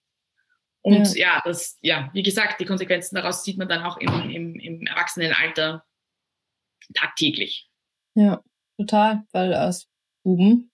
Und 0.82 1.16
ja. 1.16 1.36
ja. 1.36 1.42
das, 1.46 1.78
ja, 1.80 2.10
wie 2.12 2.24
gesagt, 2.24 2.60
die 2.60 2.66
Konsequenzen 2.66 3.16
daraus 3.16 3.46
sieht 3.46 3.58
man 3.58 3.70
dann 3.70 3.84
auch 3.84 3.96
im, 3.96 4.30
im, 4.30 4.60
im 4.60 4.86
Erwachsenenalter 4.88 5.86
tagtäglich. 6.94 7.70
Ja, 8.16 8.44
total, 8.76 9.24
weil 9.32 9.54
aus 9.54 9.88
Buben 10.24 10.73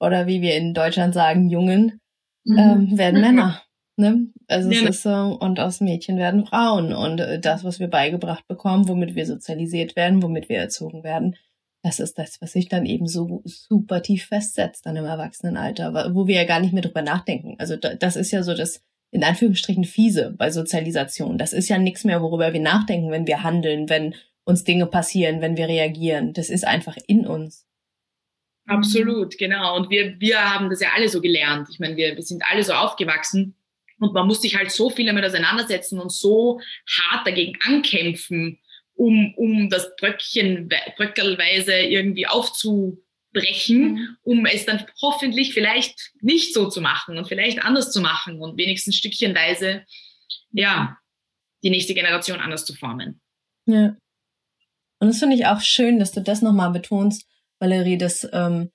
oder 0.00 0.26
wie 0.26 0.40
wir 0.42 0.56
in 0.56 0.74
Deutschland 0.74 1.14
sagen, 1.14 1.48
Jungen, 1.48 2.00
mhm. 2.44 2.58
ähm, 2.58 2.98
werden 2.98 3.20
Männer. 3.20 3.62
Ne? 3.98 4.26
Also 4.46 4.70
ja. 4.70 4.82
es 4.82 4.96
ist 4.96 5.02
so, 5.04 5.38
und 5.40 5.58
aus 5.58 5.80
Mädchen 5.80 6.18
werden 6.18 6.44
Frauen. 6.44 6.92
Und 6.92 7.18
äh, 7.18 7.40
das, 7.40 7.64
was 7.64 7.80
wir 7.80 7.88
beigebracht 7.88 8.46
bekommen, 8.46 8.88
womit 8.88 9.14
wir 9.14 9.24
sozialisiert 9.24 9.96
werden, 9.96 10.22
womit 10.22 10.50
wir 10.50 10.58
erzogen 10.58 11.02
werden, 11.02 11.34
das 11.82 12.00
ist 12.00 12.18
das, 12.18 12.42
was 12.42 12.52
sich 12.52 12.68
dann 12.68 12.84
eben 12.84 13.06
so 13.06 13.42
super 13.44 14.02
tief 14.02 14.26
festsetzt 14.26 14.84
dann 14.84 14.96
im 14.96 15.04
Erwachsenenalter, 15.04 16.12
wo 16.14 16.26
wir 16.26 16.34
ja 16.34 16.44
gar 16.44 16.60
nicht 16.60 16.72
mehr 16.72 16.82
drüber 16.82 17.00
nachdenken. 17.00 17.54
Also 17.58 17.76
das 17.76 18.16
ist 18.16 18.32
ja 18.32 18.42
so 18.42 18.54
das, 18.54 18.82
in 19.12 19.22
Anführungsstrichen, 19.22 19.84
fiese 19.84 20.34
bei 20.36 20.50
Sozialisation. 20.50 21.38
Das 21.38 21.52
ist 21.52 21.68
ja 21.68 21.78
nichts 21.78 22.04
mehr, 22.04 22.20
worüber 22.20 22.52
wir 22.52 22.60
nachdenken, 22.60 23.12
wenn 23.12 23.26
wir 23.26 23.44
handeln, 23.44 23.88
wenn 23.88 24.14
uns 24.44 24.64
Dinge 24.64 24.86
passieren, 24.86 25.40
wenn 25.40 25.56
wir 25.56 25.68
reagieren. 25.68 26.32
Das 26.32 26.50
ist 26.50 26.66
einfach 26.66 26.96
in 27.06 27.26
uns. 27.26 27.66
Absolut, 28.66 29.38
genau. 29.38 29.76
Und 29.76 29.90
wir, 29.90 30.18
wir 30.18 30.52
haben 30.52 30.70
das 30.70 30.80
ja 30.80 30.90
alle 30.94 31.08
so 31.08 31.20
gelernt. 31.20 31.68
Ich 31.70 31.78
meine, 31.78 31.96
wir, 31.96 32.16
wir 32.16 32.22
sind 32.22 32.42
alle 32.50 32.64
so 32.64 32.72
aufgewachsen 32.72 33.54
und 33.98 34.12
man 34.12 34.26
muss 34.26 34.42
sich 34.42 34.56
halt 34.56 34.70
so 34.70 34.90
viel 34.90 35.06
damit 35.06 35.24
auseinandersetzen 35.24 36.00
und 36.00 36.12
so 36.12 36.60
hart 36.98 37.26
dagegen 37.26 37.56
ankämpfen, 37.64 38.58
um, 38.94 39.34
um 39.36 39.70
das 39.70 39.94
Bröckchen, 39.96 40.68
bröckelweise 40.96 41.74
irgendwie 41.74 42.26
aufzubrechen, 42.26 43.92
mhm. 43.92 44.16
um 44.22 44.46
es 44.46 44.66
dann 44.66 44.84
hoffentlich 45.00 45.54
vielleicht 45.54 46.12
nicht 46.20 46.52
so 46.52 46.68
zu 46.68 46.80
machen 46.80 47.18
und 47.18 47.28
vielleicht 47.28 47.62
anders 47.62 47.92
zu 47.92 48.00
machen 48.00 48.40
und 48.40 48.58
wenigstens 48.58 48.96
stückchenweise, 48.96 49.84
ja, 50.50 50.98
die 51.62 51.70
nächste 51.70 51.94
Generation 51.94 52.40
anders 52.40 52.64
zu 52.64 52.74
formen. 52.74 53.20
Ja. 53.66 53.96
Und 54.98 55.08
das 55.08 55.18
finde 55.18 55.36
ich 55.36 55.46
auch 55.46 55.60
schön, 55.60 55.98
dass 55.98 56.12
du 56.12 56.20
das 56.20 56.42
nochmal 56.42 56.70
betonst, 56.70 57.26
Valerie, 57.58 57.98
dass 57.98 58.28
ähm, 58.32 58.70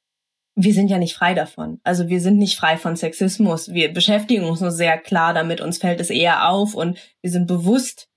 wir 0.56 0.74
sind 0.74 0.90
ja 0.90 0.98
nicht 0.98 1.16
frei 1.16 1.34
davon. 1.34 1.80
Also 1.84 2.10
wir 2.10 2.20
sind 2.20 2.38
nicht 2.38 2.58
frei 2.58 2.78
von 2.78 2.96
Sexismus. 2.96 3.74
Wir 3.74 3.94
beschäftigen 3.94 4.46
uns 4.46 4.60
nur 4.60 4.72
sehr 4.72 4.98
klar 4.98 5.34
damit, 5.34 5.62
uns 5.62 5.78
fällt 5.78 6.02
es 6.02 6.10
eher 6.10 6.50
auf 6.50 6.76
und 6.76 6.98
wir 7.22 7.32
sind 7.32 7.48
bewusst 7.48 8.10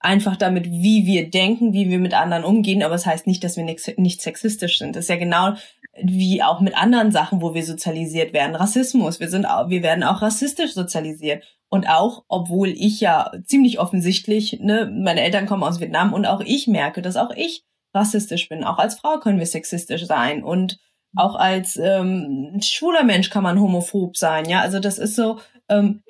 einfach 0.00 0.36
damit, 0.36 0.66
wie 0.66 1.06
wir 1.06 1.28
denken, 1.28 1.72
wie 1.72 1.88
wir 1.88 1.98
mit 1.98 2.14
anderen 2.14 2.44
umgehen, 2.44 2.82
aber 2.82 2.94
es 2.94 3.02
das 3.02 3.12
heißt 3.12 3.26
nicht, 3.26 3.42
dass 3.42 3.56
wir 3.56 3.64
nicht, 3.64 3.98
nicht 3.98 4.22
sexistisch 4.22 4.78
sind. 4.78 4.94
Das 4.94 5.04
ist 5.04 5.10
ja 5.10 5.16
genau 5.16 5.54
wie 6.00 6.42
auch 6.42 6.60
mit 6.60 6.76
anderen 6.76 7.10
Sachen, 7.10 7.42
wo 7.42 7.54
wir 7.54 7.64
sozialisiert 7.64 8.32
werden. 8.32 8.54
Rassismus, 8.54 9.18
wir 9.18 9.28
sind 9.28 9.46
auch, 9.46 9.68
wir 9.68 9.82
werden 9.82 10.04
auch 10.04 10.22
rassistisch 10.22 10.74
sozialisiert. 10.74 11.42
Und 11.68 11.88
auch, 11.88 12.24
obwohl 12.28 12.68
ich 12.68 13.00
ja 13.00 13.30
ziemlich 13.44 13.78
offensichtlich, 13.78 14.60
ne, 14.60 14.90
meine 14.90 15.20
Eltern 15.20 15.46
kommen 15.46 15.64
aus 15.64 15.80
Vietnam 15.80 16.14
und 16.14 16.24
auch 16.24 16.40
ich 16.40 16.66
merke, 16.66 17.02
dass 17.02 17.16
auch 17.16 17.30
ich 17.36 17.64
rassistisch 17.98 18.48
bin. 18.48 18.64
Auch 18.64 18.78
als 18.78 18.96
Frau 18.96 19.18
können 19.18 19.38
wir 19.38 19.46
sexistisch 19.46 20.06
sein 20.06 20.42
und 20.42 20.78
auch 21.16 21.36
als 21.36 21.76
ähm, 21.76 22.58
schwuler 22.62 23.04
Mensch 23.04 23.30
kann 23.30 23.42
man 23.42 23.60
homophob 23.60 24.16
sein. 24.16 24.48
Ja, 24.48 24.60
also 24.60 24.78
das 24.78 24.98
ist 24.98 25.16
so. 25.16 25.40
Ähm, 25.68 26.02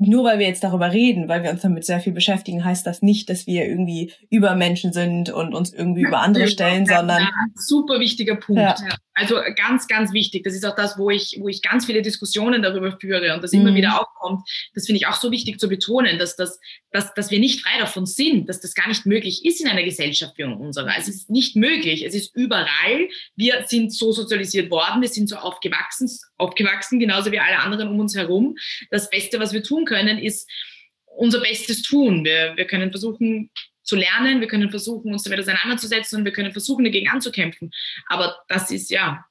nur 0.00 0.24
weil 0.24 0.38
wir 0.38 0.46
jetzt 0.46 0.64
darüber 0.64 0.92
reden, 0.92 1.28
weil 1.28 1.42
wir 1.42 1.50
uns 1.50 1.60
damit 1.60 1.84
sehr 1.84 2.00
viel 2.00 2.14
beschäftigen, 2.14 2.64
heißt 2.64 2.86
das 2.86 3.02
nicht, 3.02 3.28
dass 3.28 3.46
wir 3.46 3.66
irgendwie 3.66 4.12
über 4.30 4.54
Menschen 4.54 4.94
sind 4.94 5.28
und 5.28 5.54
uns 5.54 5.74
irgendwie 5.74 6.02
über 6.02 6.22
andere 6.22 6.48
stellen, 6.48 6.86
sondern. 6.86 7.20
Ja, 7.20 7.30
super 7.54 8.00
wichtiger 8.00 8.36
Punkt. 8.36 8.60
Ja. 8.60 8.74
Also 9.12 9.36
ganz, 9.56 9.86
ganz 9.86 10.14
wichtig. 10.14 10.44
Das 10.44 10.54
ist 10.54 10.64
auch 10.64 10.74
das, 10.74 10.96
wo 10.96 11.10
ich, 11.10 11.36
wo 11.40 11.48
ich 11.48 11.60
ganz 11.60 11.84
viele 11.84 12.00
Diskussionen 12.00 12.62
darüber 12.62 12.96
führe 12.98 13.34
und 13.34 13.44
das 13.44 13.52
mhm. 13.52 13.60
immer 13.60 13.74
wieder 13.74 14.00
aufkommt. 14.00 14.48
Das 14.72 14.86
finde 14.86 14.96
ich 14.96 15.06
auch 15.06 15.16
so 15.16 15.30
wichtig 15.30 15.60
zu 15.60 15.68
betonen, 15.68 16.18
dass, 16.18 16.36
das, 16.36 16.58
dass, 16.90 17.12
dass 17.12 17.30
wir 17.30 17.38
nicht 17.38 17.60
frei 17.60 17.78
davon 17.78 18.06
sind, 18.06 18.48
dass 18.48 18.60
das 18.60 18.74
gar 18.74 18.88
nicht 18.88 19.04
möglich 19.04 19.44
ist 19.44 19.60
in 19.60 19.68
einer 19.68 19.82
Gesellschaft 19.82 20.38
wie 20.38 20.44
unserer. 20.44 20.94
Es 20.98 21.08
ist 21.08 21.28
nicht 21.28 21.56
möglich. 21.56 22.06
Es 22.06 22.14
ist 22.14 22.34
überall. 22.34 23.08
Wir 23.36 23.64
sind 23.66 23.92
so 23.92 24.12
sozialisiert 24.12 24.70
worden. 24.70 25.02
Wir 25.02 25.08
sind 25.08 25.28
so 25.28 25.36
aufgewachsen, 25.36 26.08
aufgewachsen, 26.40 26.98
genauso 26.98 27.30
wie 27.32 27.38
alle 27.38 27.58
anderen 27.58 27.88
um 27.88 28.00
uns 28.00 28.16
herum. 28.16 28.56
Das 28.90 29.10
Beste, 29.10 29.38
was 29.38 29.52
wir 29.52 29.62
tun 29.62 29.84
können, 29.84 30.18
ist 30.18 30.50
unser 31.06 31.40
Bestes 31.40 31.82
tun. 31.82 32.24
Wir, 32.24 32.54
wir 32.56 32.66
können 32.66 32.90
versuchen 32.90 33.50
zu 33.82 33.96
lernen, 33.96 34.40
wir 34.40 34.48
können 34.48 34.70
versuchen, 34.70 35.12
uns 35.12 35.24
damit 35.24 35.40
auseinanderzusetzen 35.40 36.18
und 36.18 36.24
wir 36.24 36.32
können 36.32 36.52
versuchen, 36.52 36.84
dagegen 36.84 37.08
anzukämpfen. 37.08 37.70
Aber 38.08 38.36
das 38.48 38.70
ist 38.70 38.90
ja 38.90 39.24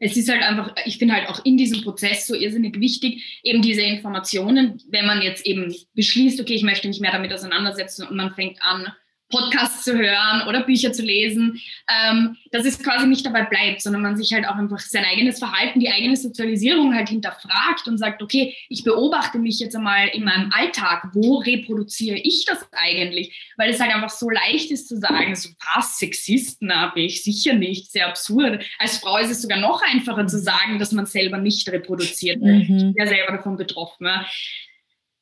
es 0.00 0.16
ist 0.16 0.30
halt 0.30 0.42
einfach, 0.42 0.74
ich 0.86 0.96
finde 0.96 1.14
halt 1.14 1.28
auch 1.28 1.44
in 1.44 1.58
diesem 1.58 1.82
Prozess 1.82 2.26
so 2.26 2.34
irrsinnig 2.34 2.80
wichtig, 2.80 3.40
eben 3.42 3.60
diese 3.60 3.82
Informationen, 3.82 4.82
wenn 4.88 5.04
man 5.04 5.20
jetzt 5.20 5.44
eben 5.44 5.74
beschließt, 5.94 6.40
okay, 6.40 6.54
ich 6.54 6.62
möchte 6.62 6.88
mich 6.88 7.00
mehr 7.00 7.12
damit 7.12 7.32
auseinandersetzen 7.32 8.06
und 8.06 8.16
man 8.16 8.34
fängt 8.34 8.62
an, 8.62 8.90
Podcasts 9.30 9.84
zu 9.84 9.96
hören 9.96 10.46
oder 10.48 10.64
Bücher 10.64 10.92
zu 10.92 11.02
lesen, 11.02 11.60
ähm, 11.88 12.36
dass 12.50 12.66
es 12.66 12.82
quasi 12.82 13.06
nicht 13.06 13.24
dabei 13.24 13.44
bleibt, 13.44 13.80
sondern 13.80 14.02
man 14.02 14.16
sich 14.16 14.32
halt 14.32 14.46
auch 14.46 14.56
einfach 14.56 14.78
sein 14.78 15.04
eigenes 15.04 15.38
Verhalten, 15.38 15.80
die 15.80 15.90
eigene 15.90 16.16
Sozialisierung 16.16 16.94
halt 16.94 17.08
hinterfragt 17.08 17.86
und 17.86 17.98
sagt, 17.98 18.22
okay, 18.22 18.54
ich 18.68 18.84
beobachte 18.84 19.38
mich 19.38 19.60
jetzt 19.60 19.76
einmal 19.76 20.08
in 20.08 20.24
meinem 20.24 20.52
Alltag, 20.52 21.08
wo 21.12 21.38
reproduziere 21.38 22.16
ich 22.16 22.44
das 22.44 22.66
eigentlich? 22.72 23.52
Weil 23.56 23.70
es 23.70 23.80
halt 23.80 23.94
einfach 23.94 24.10
so 24.10 24.28
leicht 24.28 24.70
ist 24.70 24.88
zu 24.88 24.96
sagen, 24.98 25.34
so 25.34 25.50
was, 25.74 25.98
Sexisten 25.98 26.74
habe 26.74 27.00
ich 27.00 27.22
sicher 27.22 27.54
nicht, 27.54 27.90
sehr 27.90 28.08
absurd. 28.08 28.64
Als 28.78 28.98
Frau 28.98 29.18
ist 29.18 29.30
es 29.30 29.42
sogar 29.42 29.58
noch 29.58 29.82
einfacher 29.82 30.26
zu 30.26 30.38
sagen, 30.38 30.78
dass 30.78 30.92
man 30.92 31.06
selber 31.06 31.38
nicht 31.38 31.68
reproduziert. 31.70 32.42
Mhm. 32.42 32.60
Ich 32.60 32.68
bin 32.68 32.94
ja 32.96 33.06
selber 33.06 33.32
davon 33.32 33.56
betroffen. 33.56 34.06
Ja 34.06 34.26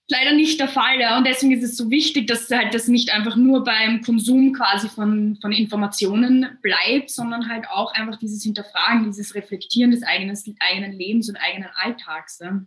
leider 0.09 0.33
nicht 0.33 0.59
der 0.59 0.69
Fall. 0.69 1.01
Ja. 1.01 1.19
Und 1.19 1.27
deswegen 1.27 1.53
ist 1.53 1.63
es 1.63 1.77
so 1.77 1.91
wichtig, 1.91 2.27
dass 2.27 2.51
halt 2.51 2.75
das 2.75 2.89
nicht 2.89 3.13
einfach 3.13 3.37
nur 3.37 3.65
beim 3.65 4.03
Konsum 4.03 4.53
quasi 4.53 4.89
von, 4.89 5.39
von 5.41 5.53
Informationen 5.53 6.59
bleibt, 6.63 7.11
sondern 7.11 7.49
halt 7.49 7.67
auch 7.69 7.93
einfach 7.95 8.19
dieses 8.19 8.43
Hinterfragen, 8.43 9.05
dieses 9.05 9.35
Reflektieren 9.35 9.91
des 9.91 10.03
eigenen, 10.03 10.37
eigenen 10.61 10.93
Lebens 10.93 11.29
und 11.29 11.37
eigenen 11.37 11.71
Alltags. 11.75 12.39
Ja. 12.41 12.63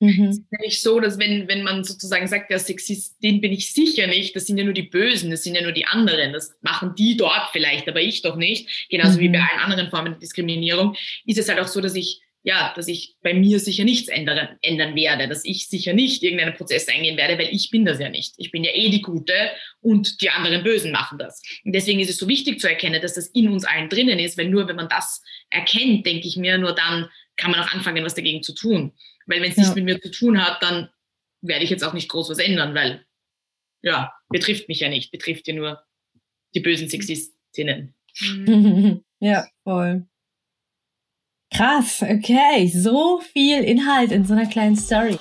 Mhm. 0.00 0.24
Es 0.24 0.38
ist 0.38 0.52
nämlich 0.52 0.82
so, 0.82 1.00
dass 1.00 1.18
wenn, 1.18 1.48
wenn 1.48 1.62
man 1.62 1.84
sozusagen 1.84 2.26
sagt, 2.26 2.50
der 2.50 2.58
Sexist, 2.58 3.22
den 3.22 3.40
bin 3.40 3.52
ich 3.52 3.72
sicher 3.72 4.06
nicht, 4.06 4.34
das 4.36 4.46
sind 4.46 4.58
ja 4.58 4.64
nur 4.64 4.74
die 4.74 4.82
Bösen, 4.82 5.30
das 5.30 5.44
sind 5.44 5.54
ja 5.54 5.62
nur 5.62 5.72
die 5.72 5.86
anderen, 5.86 6.32
das 6.32 6.56
machen 6.62 6.94
die 6.96 7.16
dort 7.16 7.50
vielleicht, 7.52 7.88
aber 7.88 8.00
ich 8.00 8.22
doch 8.22 8.36
nicht, 8.36 8.88
genauso 8.90 9.18
mhm. 9.18 9.20
wie 9.20 9.28
bei 9.30 9.38
allen 9.38 9.60
anderen 9.60 9.90
Formen 9.90 10.12
der 10.12 10.20
Diskriminierung, 10.20 10.96
ist 11.26 11.38
es 11.38 11.48
halt 11.48 11.60
auch 11.60 11.68
so, 11.68 11.80
dass 11.80 11.94
ich 11.94 12.20
ja, 12.46 12.74
dass 12.76 12.88
ich 12.88 13.16
bei 13.22 13.32
mir 13.32 13.58
sicher 13.58 13.84
nichts 13.84 14.08
ändern, 14.08 14.58
ändern 14.60 14.94
werde, 14.94 15.28
dass 15.28 15.46
ich 15.46 15.66
sicher 15.66 15.94
nicht 15.94 16.22
irgendeinen 16.22 16.54
Prozess 16.54 16.86
eingehen 16.88 17.16
werde, 17.16 17.38
weil 17.38 17.48
ich 17.50 17.70
bin 17.70 17.86
das 17.86 17.98
ja 17.98 18.10
nicht. 18.10 18.34
Ich 18.36 18.50
bin 18.50 18.62
ja 18.62 18.70
eh 18.74 18.90
die 18.90 19.00
Gute 19.00 19.32
und 19.80 20.20
die 20.20 20.28
anderen 20.28 20.62
Bösen 20.62 20.92
machen 20.92 21.16
das. 21.16 21.42
Und 21.64 21.74
deswegen 21.74 22.00
ist 22.00 22.10
es 22.10 22.18
so 22.18 22.28
wichtig 22.28 22.60
zu 22.60 22.68
erkennen, 22.68 23.00
dass 23.00 23.14
das 23.14 23.28
in 23.28 23.48
uns 23.48 23.64
allen 23.64 23.88
drinnen 23.88 24.18
ist, 24.18 24.36
weil 24.36 24.50
nur 24.50 24.68
wenn 24.68 24.76
man 24.76 24.90
das 24.90 25.22
erkennt, 25.48 26.04
denke 26.04 26.28
ich 26.28 26.36
mir, 26.36 26.58
nur 26.58 26.74
dann 26.74 27.08
kann 27.38 27.50
man 27.50 27.60
auch 27.60 27.72
anfangen, 27.72 28.04
was 28.04 28.14
dagegen 28.14 28.42
zu 28.42 28.54
tun. 28.54 28.92
Weil 29.24 29.40
wenn 29.40 29.50
es 29.50 29.56
ja. 29.56 29.62
nichts 29.62 29.74
mit 29.74 29.84
mir 29.84 30.00
zu 30.02 30.10
tun 30.10 30.44
hat, 30.44 30.62
dann 30.62 30.90
werde 31.40 31.64
ich 31.64 31.70
jetzt 31.70 31.82
auch 31.82 31.94
nicht 31.94 32.10
groß 32.10 32.28
was 32.28 32.38
ändern, 32.38 32.74
weil 32.74 33.06
ja, 33.80 34.12
betrifft 34.28 34.68
mich 34.68 34.80
ja 34.80 34.90
nicht, 34.90 35.10
betrifft 35.10 35.48
ja 35.48 35.54
nur 35.54 35.82
die 36.54 36.60
bösen 36.60 36.90
Sexistinnen. 36.90 37.94
Ja, 39.20 39.46
voll. 39.62 40.06
Krass, 41.52 42.02
okay, 42.02 42.68
so 42.68 43.20
viel 43.32 43.62
Inhalt 43.62 44.10
in 44.12 44.24
so 44.24 44.34
einer 44.34 44.46
kleinen 44.46 44.76
Story. 44.76 45.18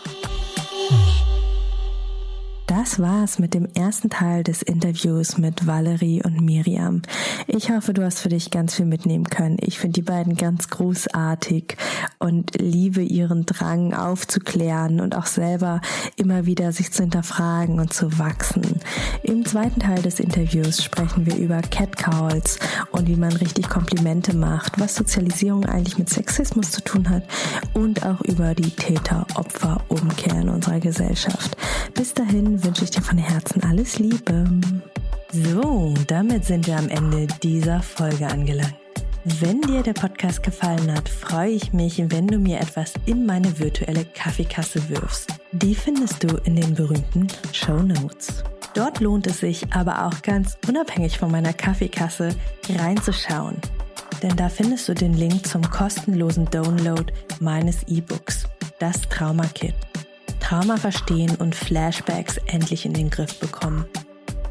Das 2.84 3.00
war's 3.00 3.40
mit 3.40 3.54
dem 3.54 3.66
ersten 3.76 4.10
Teil 4.10 4.44
des 4.44 4.62
Interviews 4.62 5.38
mit 5.38 5.66
Valerie 5.66 6.22
und 6.22 6.42
Miriam. 6.42 7.02
Ich 7.48 7.72
hoffe, 7.72 7.94
du 7.94 8.04
hast 8.04 8.20
für 8.20 8.28
dich 8.28 8.52
ganz 8.52 8.76
viel 8.76 8.86
mitnehmen 8.86 9.24
können. 9.24 9.56
Ich 9.62 9.80
finde 9.80 9.94
die 9.94 10.02
beiden 10.02 10.36
ganz 10.36 10.68
großartig 10.68 11.78
und 12.20 12.60
liebe 12.60 13.02
ihren 13.02 13.46
Drang 13.46 13.94
aufzuklären 13.94 15.00
und 15.00 15.16
auch 15.16 15.28
selber 15.28 15.80
immer 16.18 16.46
wieder 16.46 16.74
sich 16.74 16.92
zu 16.92 17.04
hinterfragen 17.04 17.80
und 17.80 17.94
zu 17.94 18.20
wachsen. 18.20 18.82
Im 19.24 19.46
zweiten 19.46 19.80
Teil 19.80 20.02
des 20.02 20.20
Interviews 20.20 20.84
sprechen 20.84 21.26
wir 21.26 21.38
über 21.38 21.62
Catcalls 21.62 22.60
und 22.92 23.08
wie 23.08 23.16
man 23.16 23.32
richtig 23.32 23.70
Komplimente 23.70 24.36
macht, 24.36 24.78
was 24.78 24.96
Sozialisierung 24.96 25.66
eigentlich 25.66 25.98
mit 25.98 26.10
Sexismus 26.10 26.72
zu 26.72 26.82
tun 26.82 27.10
hat 27.10 27.24
und 27.74 28.06
auch 28.06 28.20
über 28.22 28.54
die 28.54 28.72
Täter-Opfer-Umkehr 28.72 30.42
in 30.42 30.50
unserer 30.50 30.82
Gesellschaft. 30.82 31.56
Bis 31.94 32.14
dahin 32.14 32.58
wünsche 32.74 32.86
ich 32.86 32.90
dir 32.90 33.04
von 33.04 33.20
Herzen 33.20 33.64
alles 33.66 34.00
Liebe. 34.00 34.50
So, 35.32 35.94
damit 36.08 36.44
sind 36.44 36.66
wir 36.66 36.76
am 36.76 36.90
Ende 36.90 37.28
dieser 37.44 37.84
Folge 37.84 38.26
angelangt. 38.26 38.74
Wenn 39.26 39.62
dir 39.62 39.84
der 39.84 39.94
Podcast 39.94 40.42
gefallen 40.42 40.92
hat, 40.92 41.08
freue 41.08 41.52
ich 41.52 41.72
mich, 41.72 42.02
wenn 42.10 42.26
du 42.26 42.40
mir 42.40 42.60
etwas 42.60 42.94
in 43.06 43.28
meine 43.28 43.60
virtuelle 43.60 44.06
Kaffeekasse 44.06 44.90
wirfst. 44.90 45.30
Die 45.52 45.76
findest 45.76 46.24
du 46.24 46.36
in 46.46 46.56
den 46.56 46.74
berühmten 46.74 47.28
Show 47.52 47.78
Notes. 47.78 48.44
Dort 48.74 49.00
lohnt 49.02 49.28
es 49.28 49.42
sich 49.42 49.72
aber 49.72 50.08
auch 50.08 50.24
ganz 50.24 50.58
unabhängig 50.68 51.20
von 51.20 51.30
meiner 51.30 51.54
Kaffeekasse 51.54 52.30
reinzuschauen. 52.80 53.58
Denn 54.24 54.36
da 54.36 54.50
findest 54.50 54.90
du 54.90 54.96
den 54.96 55.14
Link 55.14 55.46
zum 55.46 55.62
kostenlosen 55.62 56.46
Download 56.46 57.06
meines 57.40 57.84
E-Books, 57.84 58.46
das 58.80 59.00
Trauma 59.10 59.46
Kit. 59.54 59.76
Trauma 60.44 60.78
verstehen 60.78 61.36
und 61.38 61.56
Flashbacks 61.56 62.38
endlich 62.46 62.86
in 62.86 62.94
den 62.94 63.10
Griff 63.10 63.40
bekommen. 63.40 63.86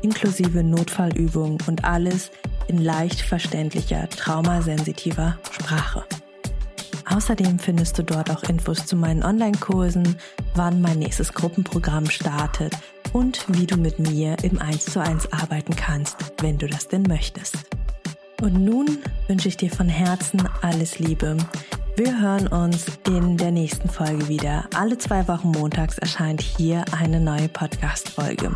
Inklusive 0.01 0.65
Notfallübungen 0.65 1.59
und 1.67 1.85
alles 1.85 2.31
in 2.67 2.79
leicht 2.79 3.21
verständlicher, 3.21 4.09
traumasensitiver 4.09 5.39
Sprache. 5.51 6.05
Außerdem 7.09 7.59
findest 7.59 7.99
du 7.99 8.05
dort 8.05 8.31
auch 8.31 8.43
Infos 8.45 8.87
zu 8.87 8.97
meinen 8.97 9.23
Online-Kursen, 9.23 10.17
wann 10.55 10.81
mein 10.81 10.99
nächstes 10.99 11.35
Gruppenprogramm 11.35 12.09
startet 12.09 12.73
und 13.13 13.45
wie 13.49 13.67
du 13.67 13.77
mit 13.77 13.99
mir 13.99 14.37
im 14.43 14.59
1 14.59 14.87
zu 14.87 15.01
1 15.01 15.31
arbeiten 15.33 15.77
kannst, 15.77 16.17
wenn 16.41 16.57
du 16.57 16.67
das 16.67 16.89
denn 16.89 17.03
möchtest. 17.03 17.59
Und 18.41 18.55
nun 18.55 18.99
wünsche 19.29 19.49
ich 19.49 19.59
dir 19.59 19.71
von 19.71 19.89
Herzen 19.89 20.49
alles 20.63 20.99
Liebe. 20.99 21.37
Wir 21.95 22.19
hören 22.23 22.47
uns 22.47 22.87
in 23.07 23.37
der 23.37 23.51
nächsten 23.51 23.87
Folge 23.87 24.27
wieder. 24.27 24.67
Alle 24.75 24.97
zwei 24.97 25.29
Wochen 25.29 25.51
montags 25.51 25.99
erscheint 25.99 26.41
hier 26.41 26.87
eine 26.99 27.21
neue 27.21 27.51
Podcast-Folge. 27.51 28.51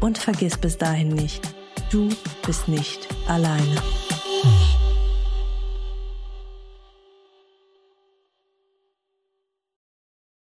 Und 0.00 0.16
vergiss 0.16 0.56
bis 0.56 0.78
dahin 0.78 1.10
nicht, 1.10 1.54
du 1.90 2.08
bist 2.46 2.68
nicht 2.68 3.08
alleine. 3.28 3.76